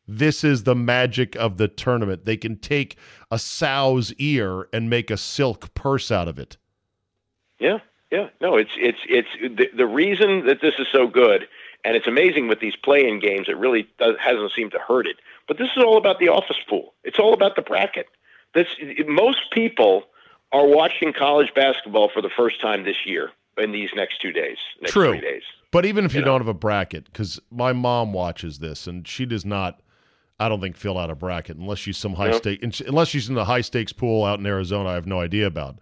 [0.08, 2.26] This is the magic of the tournament.
[2.26, 2.98] They can take
[3.30, 6.58] a sow's ear and make a silk purse out of it.
[7.60, 7.80] Yeah,
[8.12, 8.30] yeah.
[8.42, 11.48] No, it's it's it's the, the reason that this is so good,
[11.84, 13.48] and it's amazing with these play-in games.
[13.48, 15.18] It really does, hasn't seemed to hurt it.
[15.48, 16.94] But this is all about the office pool.
[17.04, 18.08] It's all about the bracket.
[18.56, 18.68] This
[19.06, 20.06] most people
[20.52, 24.58] are watching college basketball for the first time this year in these next two days,
[24.82, 25.12] next True.
[25.12, 25.44] three days.
[25.72, 26.32] But even if you, You know.
[26.34, 29.82] don't have a bracket, because my mom watches this and she does not,
[30.40, 32.38] I don't think fill out a bracket unless she's some high Nope.
[32.42, 34.90] stake, unless she's in the high stakes pool out in Arizona.
[34.90, 35.80] I have no idea about.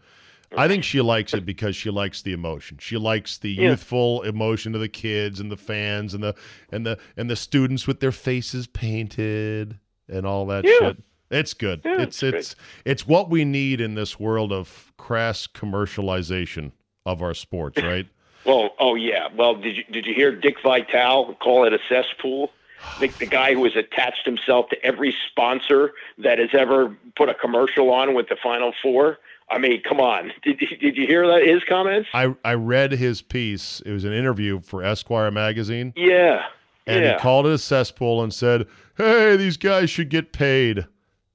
[0.57, 2.77] I think she likes it because she likes the emotion.
[2.79, 3.69] She likes the Yeah.
[3.71, 6.35] youthful emotion of the kids and the fans and the
[6.71, 9.77] and the and the students with their faces painted
[10.07, 10.71] and all that Yeah.
[10.79, 11.03] shit.
[11.31, 11.81] It's good.
[11.83, 16.71] Yeah, it's it's it's it's what we need in this world of crass commercialization
[17.05, 18.07] of our sports, right?
[18.47, 19.27] Well, oh yeah.
[19.35, 22.51] Well, did you did you hear Dick Vitale call it a cesspool?
[22.99, 27.33] The, the guy who has attached himself to every sponsor that has ever put a
[27.33, 29.17] commercial on with the Final Four.
[29.49, 30.31] I mean, come on.
[30.43, 32.09] Did did you hear that his comments?
[32.13, 33.81] I I read his piece.
[33.85, 36.43] It was an interview for Esquire magazine, Yeah.
[36.85, 37.13] and yeah.
[37.13, 40.85] he called it a cesspool and said, "Hey, these guys should get paid."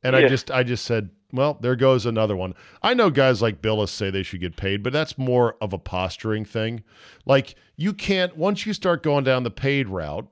[0.05, 3.63] And I just I just said, "Well, there goes another one." I know guys like
[3.63, 6.83] Bilas say they should get paid, but that's more of a posturing thing.
[7.27, 10.29] Like you can't once you start going down the paid route.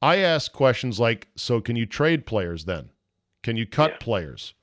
[0.00, 2.90] I ask questions like, "So can you trade players then?
[3.42, 3.96] Can you cut Yeah.
[3.98, 4.54] players?"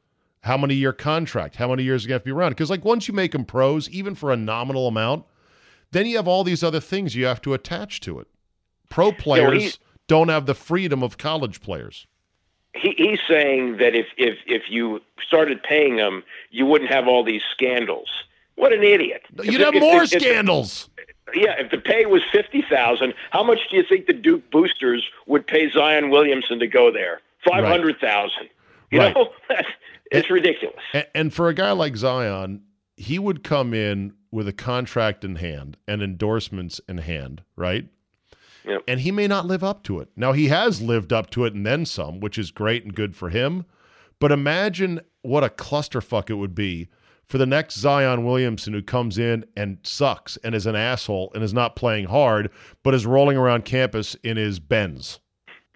[0.44, 1.58] How many year contract?
[1.58, 2.52] How many years are you have to be around?
[2.52, 5.26] Because like once you make them pros, even for a nominal amount,
[5.92, 8.28] then you have all these other things you have to attach to it.
[8.90, 9.72] Pro players he-
[10.08, 12.08] don't have the freedom of college players.
[12.76, 17.24] He, he's saying that if, if if you started paying them, you wouldn't have all
[17.24, 18.10] these scandals.
[18.56, 19.22] What an idiot!
[19.44, 20.90] You'd If- have if- more if- scandals.
[21.36, 25.08] Yeah, if the pay was fifty thousand, how much do you think the Duke boosters
[25.28, 27.22] would pay Zion Williamson to go there?
[27.48, 28.50] Five hundred thousand.
[28.92, 29.16] You Right.
[29.16, 29.30] know,
[30.12, 30.80] it's ridiculous.
[30.94, 32.64] And, and for a guy like Zion,
[32.98, 37.86] he would come in with a contract in hand and endorsements in hand, right?
[38.70, 38.84] Yep.
[38.88, 40.10] And he may not live up to it.
[40.16, 43.16] Now, he has lived up to it and then some, which is great and good
[43.16, 43.66] for him.
[44.20, 46.88] But imagine what a clusterfuck it would be
[47.26, 51.44] for the next Zion Williamson who comes in and sucks and is an asshole and
[51.44, 52.50] is not playing hard,
[52.84, 55.20] but is rolling around campus in his Benz.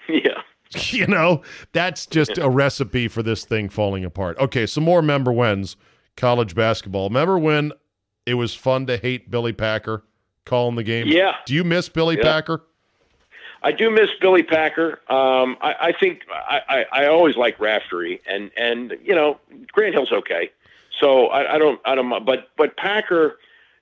[0.10, 0.42] Yeah.
[0.92, 4.38] you know, that's just a recipe for this thing falling apart.
[4.40, 5.78] Okay, some more member wins
[6.18, 7.08] college basketball.
[7.10, 7.72] Remember when
[8.26, 10.04] it was fun to hate Billy Packer
[10.46, 11.08] calling the game?
[11.08, 11.36] Yeah.
[11.46, 12.24] Do you miss Billy Yeah.
[12.24, 12.64] Packer?
[13.64, 15.00] I do miss Billy Packer.
[15.10, 19.40] Um, I, I think I, I, I always like Raftery, and and you know
[19.72, 20.52] Grant Hill's okay.
[21.00, 23.38] So I, I don't I don't but but Packer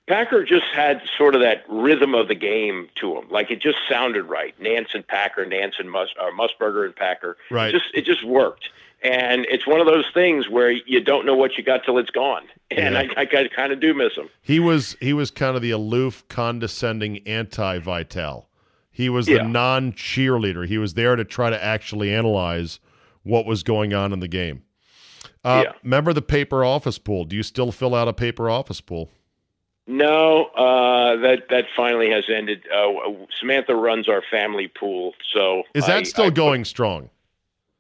[0.07, 3.29] Packer just had sort of that rhythm of the game to him.
[3.29, 4.53] Like it just sounded right.
[4.59, 7.38] Nantz and Packer, Nantz and Mus, or Musburger and Packer.
[7.49, 7.71] Right.
[7.71, 8.69] Just it just worked.
[9.03, 12.11] And it's one of those things where you don't know what you got till it's
[12.11, 12.43] gone.
[12.71, 13.13] And Yeah.
[13.17, 14.29] I, I kind of do miss him.
[14.41, 18.47] He was he was kind of the aloof, condescending anti-Vitale.
[18.92, 19.38] He was Yeah.
[19.38, 20.68] the non-cheerleader.
[20.68, 22.80] He was there to try to actually analyze
[23.24, 24.64] what was going on in the game.
[25.44, 25.72] Uh, Yeah.
[25.84, 27.24] Remember the paper office pool?
[27.26, 29.10] Do you still fill out a paper office pool?
[29.88, 32.64] No, uh, that that finally has ended.
[32.74, 32.92] Uh,
[33.39, 37.10] Samantha runs our family pool, so Is that I- still I- going strong?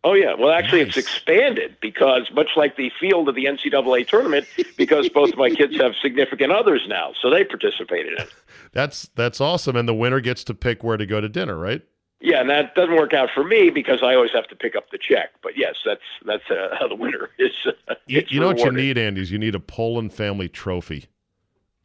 [0.03, 0.33] Oh yeah.
[0.33, 5.31] Well, actually, it's expanded because much like the field of the NCAA tournament, because both
[5.31, 8.19] of my kids have significant others now, so they participated in.
[8.23, 8.29] it.
[8.73, 11.81] That's that's awesome, and the winner gets to pick where to go to dinner, right?
[12.21, 14.91] Yeah, and that doesn't work out for me because I always have to pick up
[14.91, 15.31] the check.
[15.43, 17.51] But yes, that's that's uh, how the winner is.
[17.65, 19.21] Uh, You, you know what you need, Andy?
[19.21, 21.07] Is you need a Pollin family trophy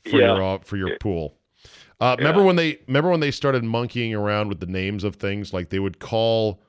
[0.05, 0.35] for Yeah.
[0.37, 1.37] your uh, for your pool.
[2.01, 2.27] Uh, Yeah.
[2.27, 5.53] Remember when they remember when they started monkeying around with the names of things?
[5.53, 6.61] Like they would call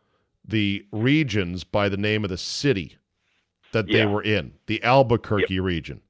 [0.47, 2.97] the regions by the name of the city
[3.73, 6.01] that they were in, the Albuquerque region,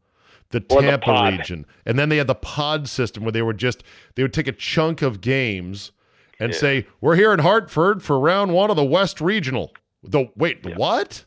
[0.52, 1.34] the Or Tampa pod.
[1.40, 3.84] region, and then they had the pod system where they would just
[4.16, 5.92] they would take a chunk of games
[6.40, 6.60] and Yeah.
[6.60, 9.74] say, "We're here in Hartford for round one of the West Regional."
[10.04, 10.76] The wait, Yeah.
[10.76, 11.26] what?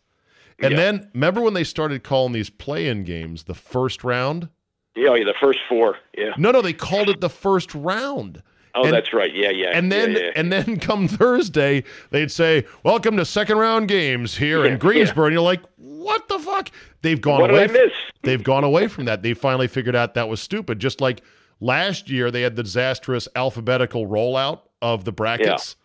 [0.62, 0.76] And Yeah.
[0.76, 4.48] then remember when they started calling these play-in games the first round?
[4.94, 5.96] Yeah, oh, yeah, the first four.
[6.16, 6.34] Yeah.
[6.36, 8.42] No, no, they called it the first round.
[8.74, 9.34] Oh, And- that's right.
[9.34, 9.70] Yeah, yeah.
[9.72, 10.30] And then yeah, yeah.
[10.36, 15.26] and then come Thursday, they'd say, "Welcome to second round games here Yeah, in Greensboro."
[15.26, 16.70] And you're like, "What the fuck?"
[17.02, 17.66] They've gone what away.
[17.66, 17.92] did I miss?
[18.22, 19.22] They've gone away from that.
[19.22, 20.78] They finally figured out that was stupid.
[20.78, 21.22] Just like
[21.60, 25.76] last year, they had the disastrous alphabetical rollout of the brackets.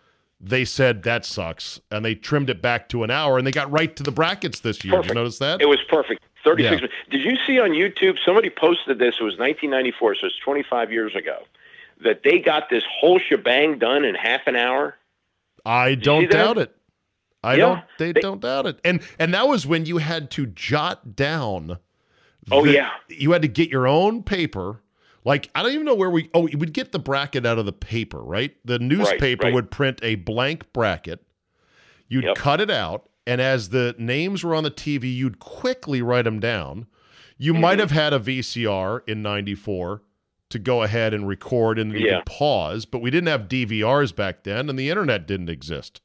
[0.42, 3.72] They said that sucks, and they trimmed it back to an hour, and they got
[3.72, 5.02] right to the brackets this year.
[5.02, 5.62] Did you notice that?
[5.62, 6.24] It was perfect.
[6.44, 6.76] 36 Yeah.
[6.76, 6.94] minutes.
[7.10, 11.16] Did you see on YouTube, somebody posted this, it was 1994, so it's 25 years
[11.16, 11.40] ago,
[12.04, 14.96] that they got this whole shebang done in half an hour?
[15.66, 16.76] I don't doubt it.
[17.44, 17.58] I Yeah.
[17.58, 17.84] don't.
[18.00, 18.80] They, They- don't doubt it.
[18.84, 21.78] And and that was when you had to jot down.
[22.52, 22.92] Oh, yeah.
[23.10, 24.82] You had to get your own paper.
[25.24, 26.30] Like I don't even know where we.
[26.36, 28.56] Oh, you would get the bracket out of the paper, right?
[28.66, 29.54] The newspaper right.
[29.54, 31.24] would print a blank bracket.
[32.08, 32.36] You'd Yep.
[32.36, 36.40] cut it out, and as the names were on the TV, you'd quickly write them
[36.40, 36.86] down.
[37.40, 37.62] You Mm-hmm.
[37.62, 40.04] might have had a VCR in '94
[40.56, 42.22] to go ahead and record, and Yeah.
[42.26, 42.86] pause.
[42.86, 46.02] But we didn't have DVRs back then, and the internet didn't exist.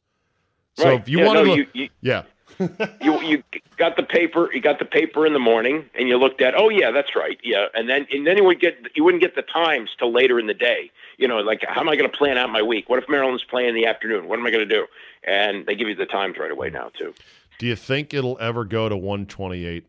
[0.76, 1.01] So right.
[1.01, 2.22] if you yeah, wanted no, to, you, you, yeah,
[3.01, 3.42] you, you
[3.76, 6.68] got the paper, you got the paper in the morning, and you looked at, oh,
[6.68, 7.38] yeah, that's right.
[7.44, 7.66] Yeah.
[7.74, 10.46] And then, and then you would get, you wouldn't get the times till later in
[10.48, 10.90] the day.
[11.16, 12.88] You know, like, how am I going to plan out my week?
[12.88, 14.28] What if Maryland's playing in the afternoon?
[14.28, 14.86] What am I going to do?
[15.24, 17.14] And they give you the times right away now, too.
[17.59, 19.84] Do you think it'll ever go to 128?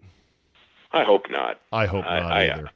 [0.91, 1.59] I hope not.
[1.71, 2.69] I hope I- not I- either.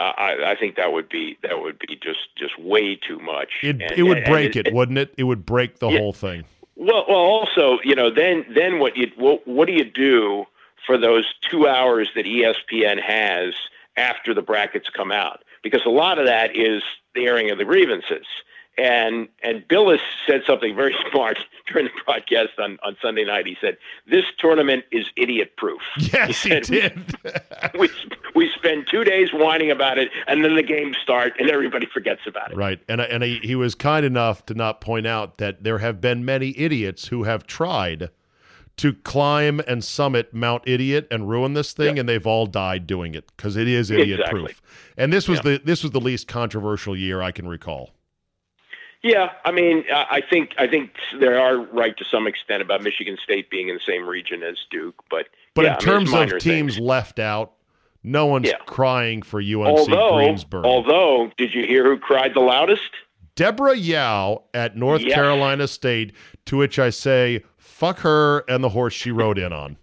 [0.00, 3.48] I, I think that would be that would be just just way too much.
[3.62, 5.14] It, And- it would and break it, wouldn't it?
[5.16, 5.98] It would break the Yeah.
[5.98, 6.44] whole thing.
[6.76, 10.46] Well, well, also, you know, then then what you what, what do you do
[10.86, 13.54] for those two hours that ESPN has
[13.96, 15.42] after the brackets come out?
[15.62, 16.82] Because a lot of that is
[17.14, 18.24] the airing of the grievances.
[18.78, 21.38] And and Bilas said something very smart
[21.70, 23.46] during the broadcast on, on Sunday night.
[23.46, 27.16] He said, "This tournament is idiot proof." Yes, he said- did.
[27.78, 27.90] we
[28.34, 32.22] we spend two days whining about it, and then the games start, and everybody forgets
[32.26, 32.56] about it.
[32.56, 32.80] right.
[32.88, 36.24] And, and he, he was kind enough to not point out that there have been
[36.24, 38.08] many idiots who have tried
[38.76, 43.14] to climb and summit Mount Idiot and ruin this thing, and they've all died doing
[43.14, 44.44] it because it is idiot Exactly.
[44.44, 44.62] proof.
[44.96, 45.58] And this was Yeah.
[45.58, 47.90] the this was the least controversial year I can recall.
[49.02, 52.82] Yeah, I mean, I I think I think they are right to some extent about
[52.82, 56.06] Michigan State being in the same region as Duke, but But yeah, in I mean,
[56.06, 56.78] terms of teams things.
[56.78, 57.52] left out,
[58.02, 58.58] no one's Yeah.
[58.66, 60.64] crying for UNC although Greensboro.
[60.64, 62.90] although did you hear who cried the loudest?
[63.36, 65.14] Deborah Yow at North Yes.
[65.14, 66.12] Carolina State,
[66.44, 69.78] to which I say, fuck her and the horse she rode in on.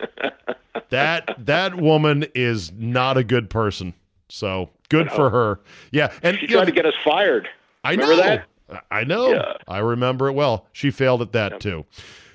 [0.90, 3.94] that that woman is not a good person.
[4.28, 5.60] So good for her.
[5.92, 7.48] Yeah, and She you know, tried to get us fired.
[7.84, 8.46] I remember know that?
[8.90, 9.32] I know.
[9.32, 9.52] Yeah.
[9.68, 10.66] I remember it well.
[10.72, 11.84] She failed at that too.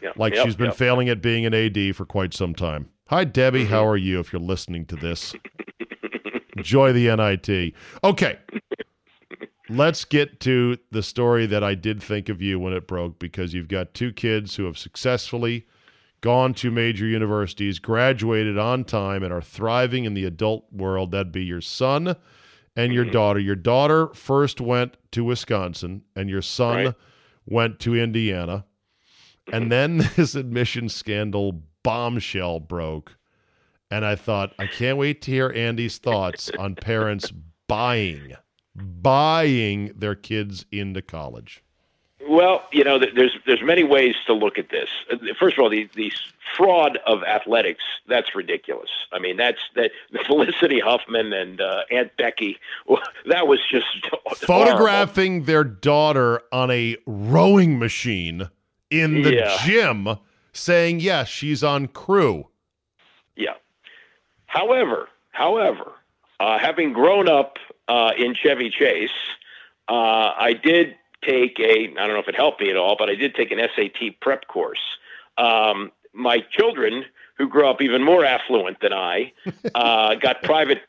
[0.01, 0.75] Yeah, Like yep, she's been yep.
[0.75, 2.89] failing at being an AD for quite some time.
[3.07, 3.73] Hi Debbie, Mm-hmm.
[3.73, 5.35] how are you if you're listening to this?
[6.57, 7.73] Enjoy the NIT.
[8.03, 8.37] Okay.
[9.69, 13.53] Let's get to the story that I did think of you when it broke because
[13.53, 15.65] you've got two kids who have successfully
[16.19, 21.11] gone to major universities, graduated on time, and are thriving in the adult world.
[21.11, 22.15] That'd be your son
[22.75, 23.13] and your mm-hmm.
[23.13, 23.39] daughter.
[23.39, 26.95] Your daughter first went to Wisconsin, and your son Right.
[27.45, 28.65] went to Indiana.
[29.51, 29.69] And mm-hmm.
[29.69, 33.17] then this admission scandal bombshell broke.
[33.89, 37.31] And I thought, I can't wait to hear Andy's thoughts on parents
[37.67, 38.35] buying,
[38.73, 41.63] buying their kids into college.
[42.27, 44.89] Well, you know, there's there's many ways to look at this.
[45.11, 46.11] Uh, First of all, the the
[46.55, 48.89] fraud of athletics that's ridiculous.
[49.11, 49.91] I mean, that's that
[50.27, 52.57] Felicity Huffman and uh, Aunt Becky.
[52.85, 54.35] Well, that was just horrible.
[54.45, 58.49] Photographing their daughter on a rowing machine
[58.89, 59.57] in the Yeah.
[59.65, 60.07] gym,
[60.53, 62.47] saying, yes, she's on crew.
[63.35, 63.53] Yeah.
[64.47, 65.93] However, however,
[66.39, 67.57] uh, having grown up
[67.87, 69.09] uh, in Chevy Chase,
[69.87, 73.09] uh, I did take a, I don't know if it helped me at all, but
[73.09, 74.79] I did take an SAT prep course.
[75.37, 77.05] Um, my children,
[77.37, 79.31] who grew up even more affluent than I,
[79.75, 80.81] uh, got private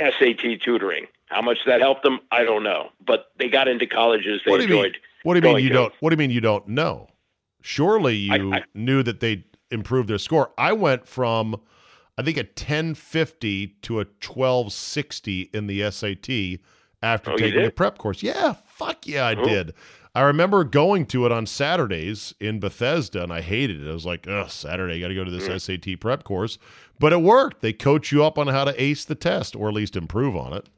[0.00, 1.06] SAT tutoring.
[1.26, 2.90] How much that helped them, I don't know.
[3.04, 4.78] But they got into colleges they What do you mean?
[4.78, 4.98] enjoyed.
[5.22, 5.74] What do you mean you to.
[5.74, 5.94] don't?
[6.00, 7.08] What do you mean you don't know?
[7.62, 10.50] Surely you I- I- knew that they improved their score.
[10.58, 11.60] I went from,
[12.18, 16.60] I think, a 1050 to a 1260 in the SAT
[17.02, 18.22] after Oh, taking the prep course.
[18.22, 19.74] Yeah, fuck yeah, I did.
[20.16, 23.90] I remember going to it on Saturdays in Bethesda, and I hated it.
[23.90, 25.60] I was like, "Ugh, Saturday, you got to go to this Mm.
[25.60, 26.58] SAT prep course."
[27.00, 27.60] But it worked.
[27.62, 30.52] They coach you up on how to ace the test, or at least improve on
[30.52, 30.68] it.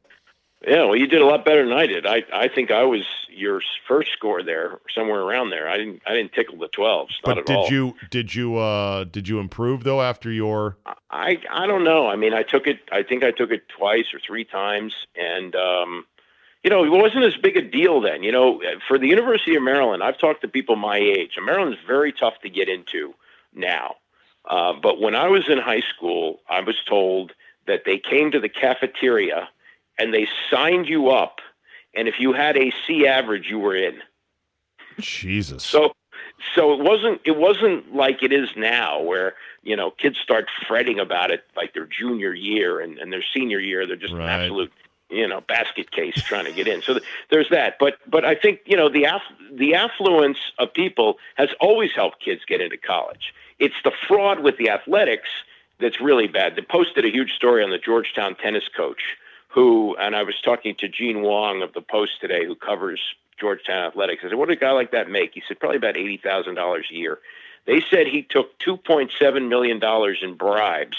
[0.67, 2.07] Yeah, well, you did a lot better than I did.
[2.07, 5.69] I I think I was your first score there, somewhere around there.
[5.69, 7.71] I didn't I didn't tickle the twelves, But at did all.
[7.71, 10.79] you did you uh did you improve though after your
[11.11, 12.09] I I don't know.
[12.09, 12.81] I mean, I took it.
[12.91, 16.07] I think I took it twice or three times, and um,
[16.67, 18.25] you know, it wasn't as big a deal then.
[18.25, 21.35] You know, for the University of Maryland, I've talked to people my age.
[21.37, 23.15] and Maryland's very tough to get into
[23.55, 23.95] now.
[24.51, 27.35] Uh, but when I was in high school, I was told
[27.69, 29.49] that they came to the cafeteria
[29.97, 31.39] and they signed you up,
[31.95, 34.01] and if you had a C average, you were in.
[34.99, 35.63] Jesus?
[35.63, 35.93] So,
[36.55, 40.99] so it wasn't it wasn't like it is now, where you know kids start fretting
[40.99, 44.25] about it like their junior year and, and their senior year, they're just Right.
[44.25, 44.73] an absolute
[45.11, 46.83] you know basket case trying to get in.
[46.83, 47.77] So th- there's that.
[47.79, 52.21] But but I think you know the aff- the affluence of people has always helped
[52.21, 53.35] kids get into college.
[53.59, 55.29] It's the fraud with the athletics
[55.79, 56.57] that's really bad.
[56.57, 59.03] They posted a huge story on the Georgetown tennis coach
[59.49, 63.01] who, and I was talking to Gene Wang of the Post today, who covers
[63.41, 64.23] Georgetown athletics.
[64.23, 66.57] I said, "What did a guy like that make?" He said, "Probably about eighty thousand
[66.57, 67.19] dollars a year."
[67.65, 70.97] They said he took two point seven million dollars in bribes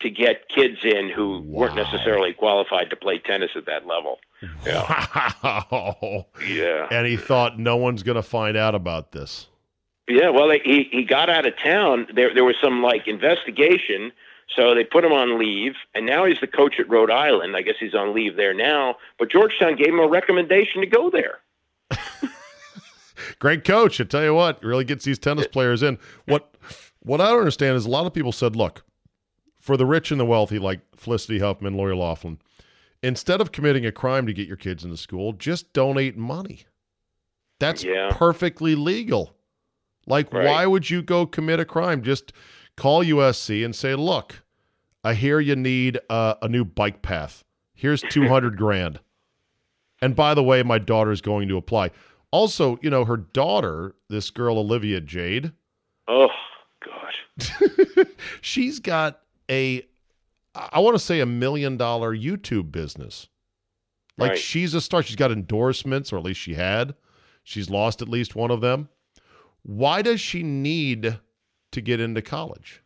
[0.00, 4.18] to get kids in who weren't necessarily qualified to play tennis at that level.
[4.66, 5.06] Yeah,
[5.42, 6.26] Wow.
[6.46, 9.46] yeah, And he thought no one's going to find out about this.
[10.08, 10.28] yeah.
[10.30, 12.06] Well, he he got out of town.
[12.14, 14.12] There there was some like investigation.
[14.54, 17.56] So they put him on leave, and now he's the coach at Rhode Island.
[17.56, 18.96] I guess he's on leave there now.
[19.18, 21.38] But Georgetown gave him a recommendation to go there.
[23.38, 24.00] Great coach.
[24.00, 25.98] I tell you what, really gets these tennis players in.
[26.26, 26.54] What
[27.00, 28.82] what I don't understand is a lot of people said, look,
[29.64, 32.38] for the rich and the wealthy, like Felicity Huffman, Lori Loughlin,
[33.02, 36.64] instead of committing a crime to get your kids into school, just donate money.
[37.60, 38.10] That's Yeah.
[38.12, 39.34] perfectly legal.
[40.06, 40.44] Like, Right.
[40.46, 42.02] why would you go commit a crime?
[42.02, 42.34] Just
[42.76, 44.42] call USC and say, look,
[45.02, 47.42] I hear you need uh, a new bike path.
[47.72, 49.00] Here's 200 grand.
[50.02, 51.90] And by the way, my daughter's going to apply.
[52.30, 55.52] Also, you know, her daughter, this girl, Olivia Jade,
[56.06, 56.28] Oh
[56.84, 58.06] God.
[58.42, 59.20] she's got
[59.50, 59.86] a,
[60.54, 63.28] I want to say a million dollar YouTube business.
[64.16, 64.38] Like Right.
[64.38, 65.02] she's a star.
[65.02, 66.94] She's got endorsements, or at least she had.
[67.42, 68.88] She's lost at least one of them.
[69.64, 71.18] Why does she need
[71.72, 72.82] to get into college?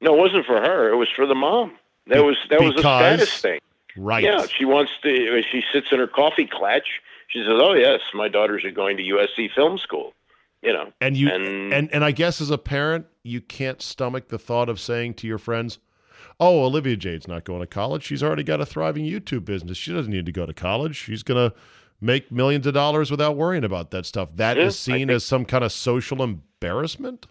[0.00, 0.92] No, it wasn't for her.
[0.92, 1.72] It was for the mom.
[2.08, 3.60] That was that was a Because- status thing.
[3.96, 4.22] Right.
[4.22, 5.42] Yeah, she wants to.
[5.50, 7.00] She sits in her coffee clutch.
[7.28, 10.12] She says, "Oh yes, my daughters are going to USC Film School."
[10.62, 14.28] You know, And you And- and and I guess as a parent, you can't stomach
[14.28, 15.78] the thought of saying to your friends,
[16.40, 18.02] "Oh, Olivia Jade's not going to college.
[18.04, 19.76] She's already got a thriving YouTube business.
[19.78, 20.96] She doesn't need to go to college.
[20.96, 21.56] She's going to
[22.00, 25.16] make millions of dollars without worrying about that stuff." That is Yeah, I seen think-
[25.16, 27.26] as some kind of social embarrassment.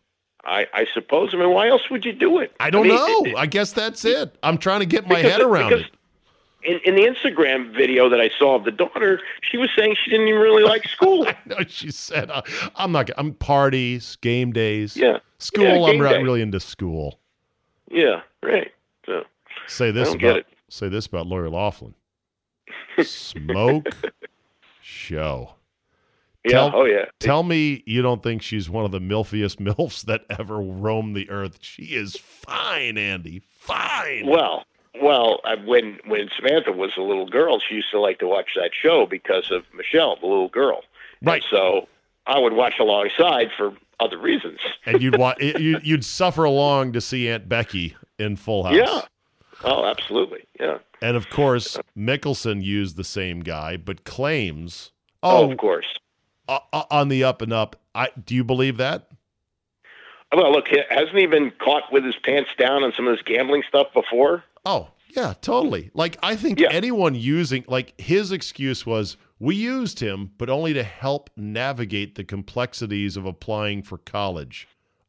[0.47, 1.31] I, I suppose.
[1.33, 2.51] I mean, why else would you do it?
[2.59, 3.25] I don't mean, know.
[3.25, 4.35] it- I guess that's it.
[4.43, 5.85] I'm trying to get my head around it.
[6.63, 10.09] In, in the Instagram video that I saw of the daughter, she was saying she
[10.09, 11.27] didn't even really like school.
[11.45, 12.41] No, she said, uh,
[12.75, 13.11] "I'm not.
[13.19, 15.63] I'm parties, game days, yeah, school.
[15.63, 16.23] Yeah, I'm not day.
[16.23, 17.19] really into school."
[17.91, 18.71] yeah, right.
[19.05, 19.23] So
[19.67, 21.93] Say this about say this about Lori Loughlin.
[23.03, 23.87] Smoke
[24.81, 25.55] show.
[26.43, 27.05] yeah, Tell- oh yeah.
[27.19, 31.29] Tell me you don't think she's one of the milfiest milfs that ever roamed the
[31.29, 31.57] earth.
[31.61, 33.41] She is fine, Andy.
[33.59, 34.27] Fine.
[34.27, 34.63] Well,
[35.01, 38.71] well, when when Samantha was a little girl, she used to like to watch that
[38.79, 40.83] show because of Michelle, the little girl.
[41.21, 41.43] And Right.
[41.49, 41.87] so
[42.27, 44.59] I would watch alongside for other reasons.
[44.85, 48.75] and you'd wa- you, you'd suffer along to see Aunt Becky in Full House.
[48.75, 49.01] Yeah.
[49.63, 50.45] Oh, absolutely.
[50.59, 50.79] Yeah.
[51.01, 54.91] And of course, Mickelson used the same guy, but claims,
[55.23, 55.85] Oh, oh, of course.
[56.47, 57.75] uh, uh, on the up and up.
[57.93, 59.07] I do you believe that?
[60.35, 63.63] Well, look, hasn't he been caught with his pants down on some of this gambling
[63.67, 64.43] stuff before?
[64.65, 65.91] Oh, yeah, totally.
[65.93, 66.69] Like I think Yeah.
[66.71, 72.23] anyone using like his excuse was we used him, but only to help navigate the
[72.23, 74.67] complexities of applying for college.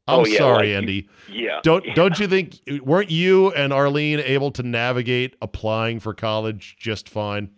[0.08, 1.08] Oh, I'm Oh, yeah, sorry, like- Andy.
[1.30, 1.60] Yeah.
[1.62, 1.94] Don't yeah.
[1.94, 7.50] don't you think weren't you and Arlene able to navigate applying for college just fine?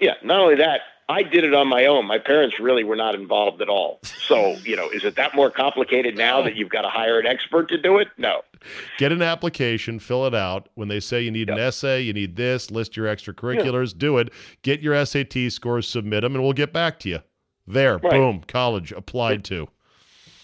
[0.00, 0.14] Yeah.
[0.22, 2.04] Not only that, I did it on my own.
[2.06, 4.00] My parents really were not involved at all.
[4.26, 7.26] So, you know, is it that more complicated now that you've got to hire an
[7.26, 8.08] expert to do it?
[8.18, 8.42] No.
[8.98, 10.68] Get an application, fill it out.
[10.74, 14.32] When they say you need an essay, you need this, list your extracurriculars, do it.
[14.62, 17.20] Get your SAT scores, submit them, and we'll get back to you.
[17.68, 18.10] There, Right.
[18.10, 19.68] boom, college applied to.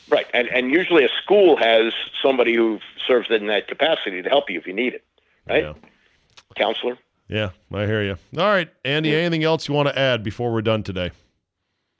[0.09, 0.27] Right.
[0.35, 1.93] And and usually a school has
[2.23, 5.05] somebody who serves in that capacity to help you if you need it.
[5.49, 5.65] Right?
[5.65, 5.73] Yeah.
[6.57, 6.99] Counselor.
[7.29, 8.19] Yeah, I hear you.
[8.37, 11.13] All right, Andy, anything else you want to add before we're done today?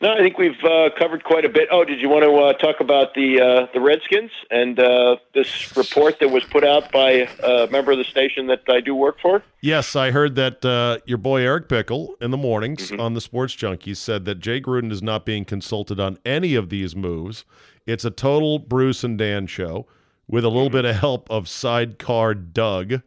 [0.03, 1.69] No, I think we've uh, covered quite a bit.
[1.71, 5.75] Oh, did you want to uh, talk about the uh, the Redskins and uh, this
[5.77, 9.21] report that was put out by a member of the station that I do work
[9.23, 9.43] for?
[9.63, 13.01] Yes, I heard that uh, your boy Eric Bickel in the mornings Mm-hmm.
[13.01, 16.69] on the Sports Junkies said that Jay Gruden is not being consulted on any of
[16.69, 17.45] these moves.
[17.87, 19.87] It's a total Bruce and Dan show
[20.29, 20.77] with a little Mm-hmm.
[20.77, 23.03] bit of help of sidecar Doug.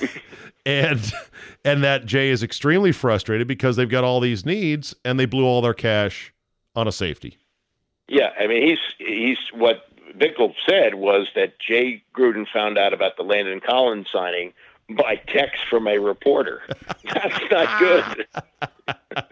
[0.66, 1.12] and
[1.64, 5.44] and that Jay is extremely frustrated because they've got all these needs and they blew
[5.44, 6.32] all their cash
[6.74, 7.38] on a safety.
[8.08, 9.84] Yeah, I mean he's he's what
[10.18, 14.52] Bickel said was that Jay Gruden found out about the Landon Collins signing
[14.96, 16.62] by text from a reporter.
[17.12, 18.26] That's not good.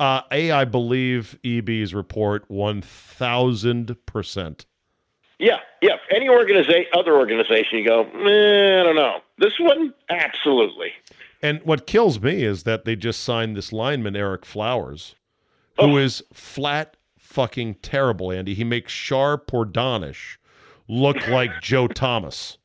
[0.00, 4.64] Uh, a, I believe EB's report one thousand percent.
[5.40, 5.96] Yeah, yeah.
[6.14, 9.18] Any organization, other organization, you go, eh, I don't know.
[9.38, 10.92] This one, absolutely.
[11.42, 15.16] And what kills me is that they just signed this lineman Ereck Flowers,
[15.80, 16.26] who is Oh.
[16.32, 18.30] flat fucking terrible.
[18.30, 20.36] Andy, he makes Shar Pourdanesh
[20.86, 22.56] look like Joe Thomas.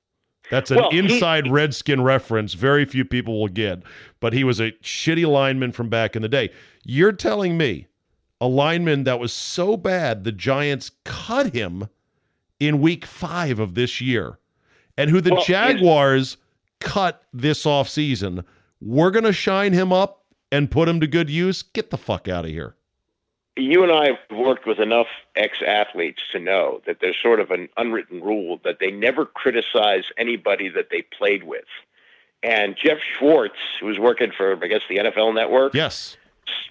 [0.49, 2.53] That's an Well, he- inside Redskin reference.
[2.53, 3.81] Very few people will get,
[4.19, 6.49] but he was a shitty lineman from back in the day.
[6.83, 7.87] You're telling me
[8.41, 11.87] a lineman that was so bad the Giants cut him
[12.59, 14.37] in week five of this year,
[14.97, 16.37] and who the Well, Jaguars
[16.79, 18.43] cut this offseason,
[18.81, 21.63] we're going to shine him up and put him to good use?
[21.63, 22.75] Get the fuck out of here.
[23.55, 27.51] You and I have worked with enough ex athletes to know that there's sort of
[27.51, 31.65] an unwritten rule that they never criticize anybody that they played with.
[32.41, 36.17] And Geoff Schwartz, who was working for, I guess, the NFL Network, Yes.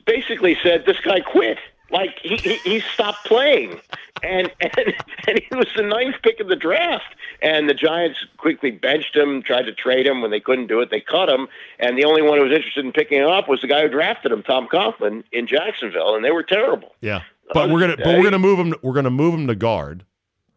[0.04, 1.58] basically said this guy quit.
[1.90, 3.78] Like he, he, he stopped playing,
[4.22, 4.94] and, and
[5.28, 7.14] and he was the ninth pick of the draft.
[7.42, 10.22] And the Giants quickly benched him, tried to trade him.
[10.22, 11.48] When they couldn't do it, they cut him.
[11.80, 13.88] And the only one who was interested in picking him up was the guy who
[13.88, 16.94] drafted him, Tom Coughlin, in Jacksonville, and they were terrible.
[17.00, 17.22] Yeah,
[17.52, 18.74] but we're gonna but we're gonna move him.
[18.82, 20.04] We're gonna move him to guard.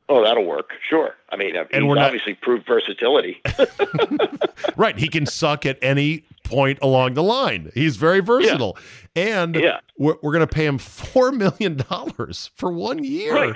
[0.07, 0.73] Oh, that'll work.
[0.87, 1.15] Sure.
[1.29, 3.41] I mean, uh, and he's we're not, obviously proved versatility.
[4.77, 4.97] right.
[4.97, 7.71] He can suck at any point along the line.
[7.73, 8.77] He's very versatile.
[9.15, 9.39] Yeah.
[9.39, 9.79] And yeah.
[9.97, 11.79] we're, we're going to pay him $4 million
[12.55, 13.33] for one year.
[13.33, 13.55] Right.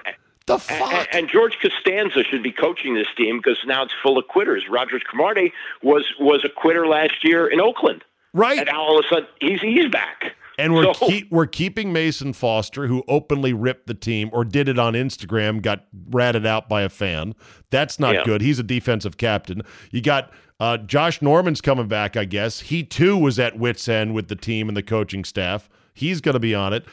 [0.49, 0.91] The fuck?
[0.91, 4.67] And, and, George Costanza should be coaching this team because now it's full of quitters.
[4.67, 8.03] Rodgers Cromartie was was a quitter last year in Oakland.
[8.33, 8.57] Right.
[8.57, 10.35] And now all of a sudden he's he's back.
[10.57, 14.67] And we're so, keep, we're keeping Mason Foster, who openly ripped the team or did
[14.67, 17.33] it on Instagram, got ratted out by a fan.
[17.69, 18.23] That's not yeah.
[18.25, 18.41] good.
[18.41, 19.61] He's a defensive captain.
[19.91, 22.59] You got uh, Josh Norman's coming back, I guess.
[22.59, 25.69] He too was at wits end with the team and the coaching staff.
[25.93, 26.85] He's going to be on it.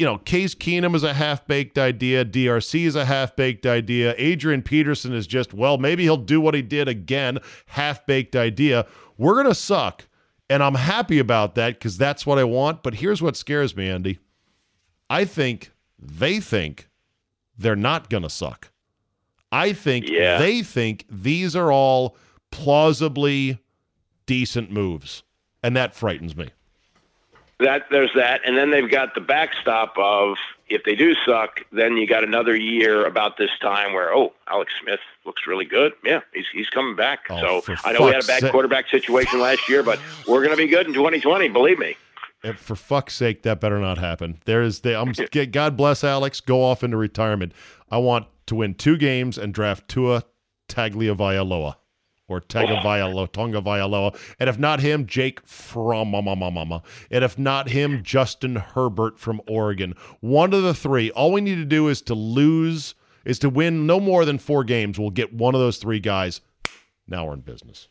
[0.00, 2.24] You know, Case Keenum is a half baked idea.
[2.24, 4.14] DRC is a half baked idea.
[4.16, 8.86] Adrian Peterson is just, well, maybe he'll do what he did again, half baked idea.
[9.18, 10.06] We're going to suck
[10.50, 12.82] and I'm happy about that because that's what I want.
[12.82, 14.18] But here's what scares me, Andy.
[15.08, 16.88] I think they think
[17.56, 18.72] they're not going to suck.
[19.52, 20.38] I think yeah.
[20.38, 22.16] they think these are all
[22.50, 23.60] plausibly
[24.26, 25.22] decent moves.
[25.62, 26.50] And that frightens me.
[27.60, 30.36] That there's that, and then they've got the backstop of
[30.68, 34.72] if they do suck, then you got another year about this time where oh, Alex
[34.82, 35.92] Smith looks really good.
[36.04, 37.20] Yeah, he's he's coming back.
[37.28, 38.52] Oh, so I know we had a bad sake.
[38.52, 41.48] quarterback situation last year, but we're going to be good in 2020.
[41.48, 41.96] Believe me.
[42.42, 44.40] And for fuck's sake, that better not happen.
[44.46, 45.12] There is the I'm
[45.50, 46.40] God bless Alex.
[46.40, 47.52] Go off into retirement.
[47.90, 50.24] I want to win two games and draft Tua
[50.68, 51.76] Tagovailoa
[52.30, 53.60] or Tagovailoa, Tonga.
[54.38, 56.82] And if not him, Jake Fromm Mama Mama.
[57.10, 59.94] And if not him, Justin Herbert from Oregon.
[60.20, 61.10] One of the three.
[61.10, 64.64] All we need to do is to lose, is to win no more than four
[64.64, 64.98] games.
[64.98, 66.40] We'll get one of those three guys.
[67.08, 67.88] Now we're in business.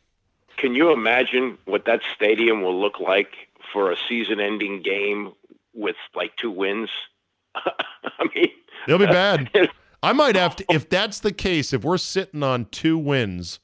[0.57, 3.33] Can you imagine what that stadium will look like
[3.71, 5.33] for a season ending game
[5.73, 6.89] with like two wins?
[7.55, 8.49] I mean,
[8.87, 9.49] it'll be bad.
[10.03, 13.59] I might have to, if that's the case, if we're sitting on two wins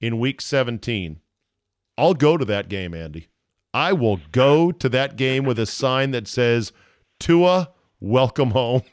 [0.00, 1.20] in week 17,
[1.98, 3.28] I'll go to that game, Andy.
[3.72, 6.72] I will go to that game with a sign that says,
[7.20, 7.70] Tua,
[8.00, 8.82] welcome home.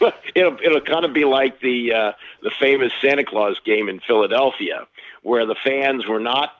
[0.38, 2.12] it'll it'll kind of be like the uh,
[2.42, 4.86] the famous Santa Claus game in Philadelphia,
[5.22, 6.52] where the fans were not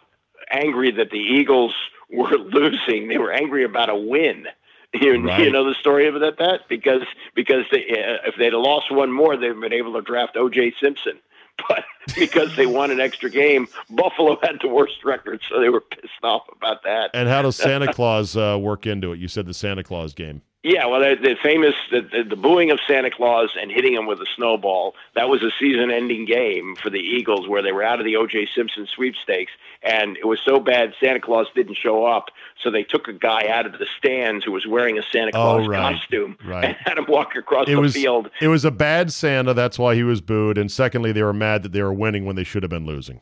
[0.51, 1.75] angry that the Eagles
[2.11, 4.47] were losing; they were angry about a win.
[4.95, 5.45] You, right.
[5.45, 7.03] you know the story of that that because
[7.35, 10.37] because they, uh, if they'd have lost one more, they'd have been able to draft
[10.37, 10.75] O.J.
[10.81, 11.19] Simpson.
[11.69, 11.85] But
[12.15, 16.23] because they won an extra game, Buffalo had the worst record, so they were pissed
[16.23, 17.11] off about that.
[17.15, 19.19] And how does Santa Claus uh, work into it?
[19.19, 20.41] You said the Santa Claus game.
[20.65, 24.07] Yeah, well, the, the famous the, the, the, booing of Santa Claus and hitting him
[24.07, 24.95] with a snowball.
[25.15, 28.49] That was a season-ending game for the Eagles, where they were out of the O.J.
[28.57, 29.53] Simpson sweepstakes,
[29.85, 32.31] and it was so bad Santa Claus didn't show up,
[32.61, 35.61] so they took a guy out of the stands who was wearing a Santa oh,
[35.61, 35.95] Claus oh, right.
[35.95, 36.65] costume right.
[36.65, 38.29] and had him walk across it the was, field.
[38.41, 41.63] It was a bad Santa, that's why he was booed, and secondly, they were mad
[41.63, 43.21] that they were winning when they should have been losing.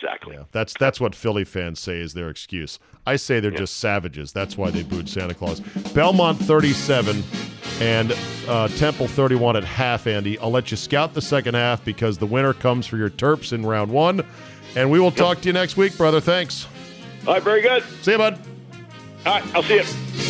[0.00, 0.36] Exactly.
[0.36, 2.78] Yeah, that's that's what Philly fans say is their excuse.
[3.06, 3.58] I say they're yeah.
[3.58, 4.32] just savages.
[4.32, 5.60] That's why they booed Santa Claus.
[5.92, 7.24] Belmont 37
[7.80, 10.38] and uh, Temple 31 at half, Andy.
[10.38, 13.66] I'll let you scout the second half because the winner comes for your Terps in
[13.66, 14.24] round one.
[14.76, 16.20] And we will talk to you next week, brother.
[16.20, 16.66] Thanks.
[17.26, 17.82] All right, very good.
[18.02, 18.38] See you, bud.
[19.26, 20.27] All right, I'll see you.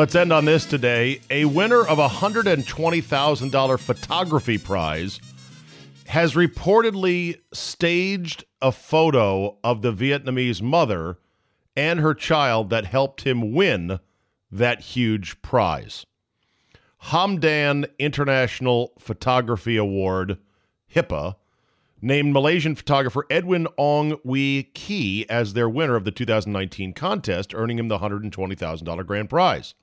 [0.00, 1.20] Let's end on this today.
[1.30, 5.20] A winner of a $120,000 photography prize
[6.06, 11.18] has reportedly staged a photo of the Vietnamese mother
[11.76, 14.00] and her child that helped him win
[14.50, 16.06] that huge prize.
[17.02, 20.38] Hamdan International Photography Award,
[20.94, 21.36] HIPA,
[22.00, 27.78] named Malaysian photographer Edwin Ong Wee Kee as their winner of the 2019 contest, earning
[27.78, 29.74] him the $120,000 grand prize.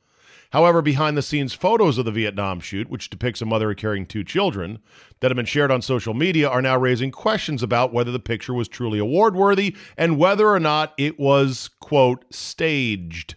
[0.52, 4.24] However, behind the scenes photos of the Vietnam shoot, which depicts a mother carrying two
[4.24, 4.80] children,
[5.20, 8.54] that have been shared on social media are now raising questions about whether the picture
[8.54, 13.36] was truly award worthy and whether or not it was, quote, staged.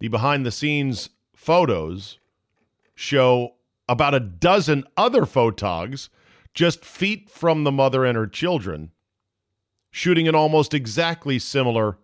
[0.00, 2.18] The behind the scenes photos
[2.94, 3.54] show
[3.88, 6.08] about a dozen other photogs
[6.54, 8.90] just feet from the mother and her children
[9.90, 11.98] shooting an almost exactly similar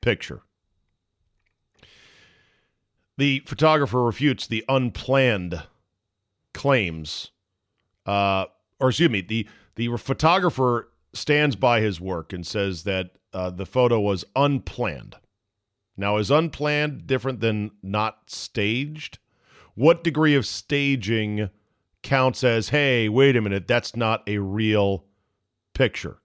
[0.00, 0.42] picture.
[3.18, 5.64] The photographer refutes the unplanned
[6.54, 7.32] claims,
[8.06, 8.46] uh,
[8.80, 13.66] or excuse me, the the photographer stands by his work and says that uh, the
[13.66, 15.16] photo was unplanned.
[15.96, 19.18] Now, is unplanned different than not staged?
[19.74, 21.50] What degree of staging
[22.02, 25.04] counts as, hey, wait a minute, that's not a real
[25.74, 26.18] picture?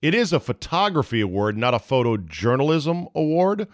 [0.00, 3.68] It is a photography award, not a photojournalism award.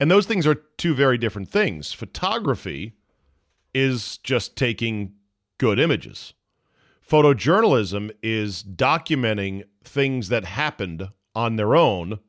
[0.00, 1.92] And those things are two very different things.
[1.92, 2.94] Photography
[3.74, 5.14] is just taking
[5.58, 6.34] good images.
[7.08, 12.20] Photojournalism is documenting things that happened on their own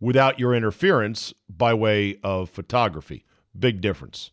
[0.00, 3.24] without your interference by way of photography.
[3.58, 4.30] Big difference.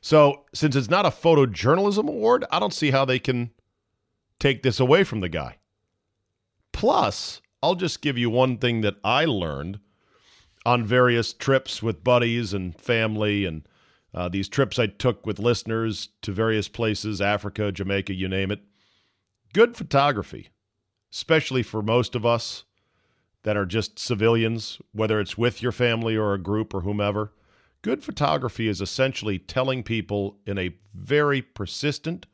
[0.00, 3.50] So, since it's not a photojournalism award, I don't see how they can
[4.38, 5.58] take this away from the guy.
[6.72, 9.78] Plus, I'll just give you one thing that I learned
[10.64, 13.66] on various trips with buddies and family and
[14.14, 18.60] uh, these trips I took with listeners to various places, Africa, Jamaica, you name it.
[19.54, 20.50] Good photography,
[21.12, 22.64] especially for most of us
[23.42, 27.32] that are just civilians, whether it's with your family or a group or whomever.
[27.80, 32.26] Good photography is essentially telling people in a very persistent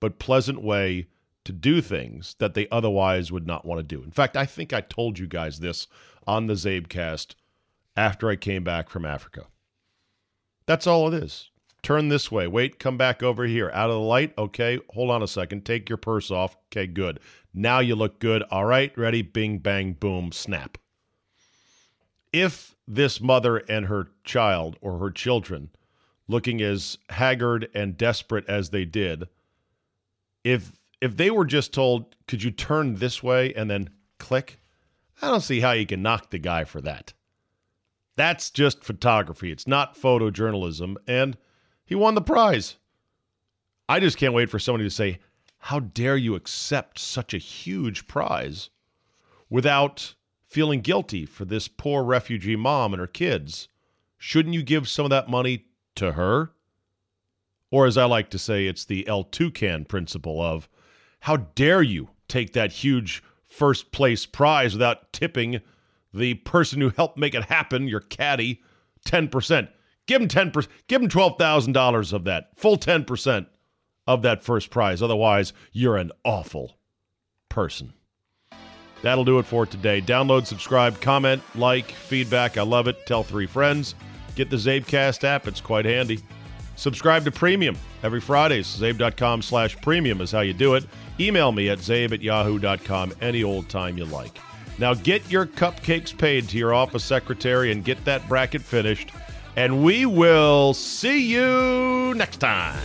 [0.00, 1.08] but pleasant way
[1.44, 4.02] to do things that they otherwise would not want to do.
[4.02, 5.86] In fact, I think I told you guys this
[6.26, 7.34] on the Czabecast
[7.96, 9.46] after I came back from Africa.
[10.66, 11.50] That's all it is.
[11.82, 12.46] Turn this way.
[12.46, 13.70] Wait, come back over here.
[13.74, 14.32] Out of the light.
[14.38, 15.66] Okay, hold on a second.
[15.66, 16.56] Take your purse off.
[16.72, 17.20] Okay, good.
[17.52, 18.42] Now you look good.
[18.50, 19.20] All right, ready?
[19.20, 20.78] Bing, bang, boom, snap.
[22.32, 25.70] If this mother and her child or her children,
[26.26, 29.28] looking as haggard and desperate as they did,
[30.42, 30.72] if
[31.02, 34.58] if they were just told, could you turn this way and then click?
[35.20, 37.12] I don't see how you can knock the guy for that.
[38.16, 39.50] That's just photography.
[39.50, 40.96] It's not photojournalism.
[41.06, 41.36] And
[41.84, 42.76] he won the prize.
[43.88, 45.18] I just can't wait for somebody to say,
[45.58, 48.70] How dare you accept such a huge prize
[49.50, 50.14] without
[50.46, 53.68] feeling guilty for this poor refugee mom and her kids?
[54.16, 56.52] Shouldn't you give some of that money to her?
[57.70, 60.68] Or, as I like to say, it's the El Toucan principle of
[61.20, 65.60] how dare you take that huge first place prize without tipping
[66.14, 68.62] the person who helped make it happen, your caddy,
[69.06, 69.68] 10%.
[70.06, 73.46] Give him 10%, give him $12,000 of that, full 10%
[74.06, 75.02] of that first prize.
[75.02, 76.78] Otherwise, you're an awful
[77.48, 77.94] person.
[79.02, 80.00] That'll do it for today.
[80.00, 82.56] Download, subscribe, comment, like, feedback.
[82.56, 83.06] I love it.
[83.06, 83.94] Tell three friends.
[84.34, 85.46] Get the Czabecast app.
[85.46, 86.20] It's quite handy.
[86.76, 88.60] Subscribe to Premium every Friday.
[88.60, 90.84] Czabe.com slash premium is how you do it.
[91.20, 94.38] Email me at czabe at yahoo.com any old time you like.
[94.78, 99.10] Now get your cupcakes paid to your office secretary and get that bracket finished.
[99.56, 102.82] And we will see you next time.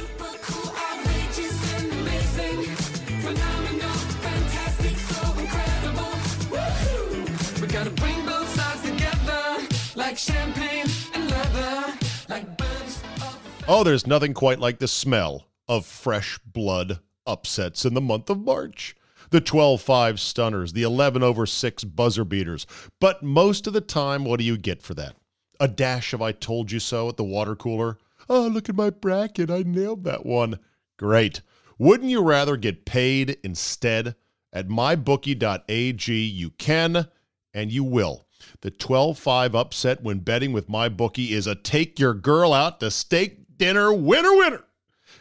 [13.72, 18.40] Oh, there's nothing quite like the smell of fresh blood upsets in the month of
[18.40, 18.96] March
[19.30, 22.66] the 12 5 stunners, the 11 over 6 buzzer beaters.
[23.00, 25.16] But most of the time, what do you get for that?
[25.60, 27.98] A dash of I told you so at the water cooler?
[28.30, 29.50] Oh, look at my bracket.
[29.50, 30.60] I nailed that one.
[30.98, 31.42] Great.
[31.78, 34.16] Wouldn't you rather get paid instead?
[34.52, 37.08] At mybookie.ag, you can
[37.54, 38.26] and you will.
[38.62, 42.92] The 12 5 upset when betting with MyBookie is a take your girl out to
[42.92, 44.64] steak dinner winner winner.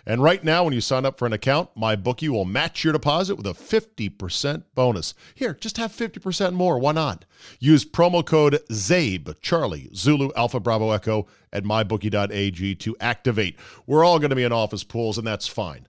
[0.08, 2.94] And right now, when you sign up for an account, my bookie will match your
[2.94, 5.12] deposit with a 50% bonus.
[5.34, 6.78] Here, just have 50% more.
[6.78, 7.26] Why not?
[7.60, 13.58] Use promo code CZABE, Charlie, Zulu, Alpha, Bravo, Echo at mybookie.ag to activate.
[13.86, 15.86] We're all going to be in office pools, and that's fine.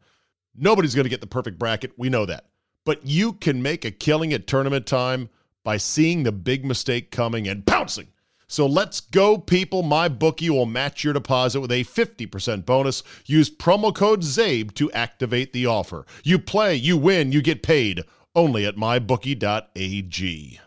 [0.53, 1.93] Nobody's going to get the perfect bracket.
[1.97, 2.47] We know that.
[2.85, 5.29] But you can make a killing at tournament time
[5.63, 8.09] by seeing the big mistake coming and pouncing
[8.49, 9.83] so let's go, people.
[9.83, 13.03] My bookie will match your deposit with a 50% bonus.
[13.27, 16.05] Use promo code CZABE to activate the offer.
[16.23, 20.59] You play, you win, you get paid only at mybookie.ag.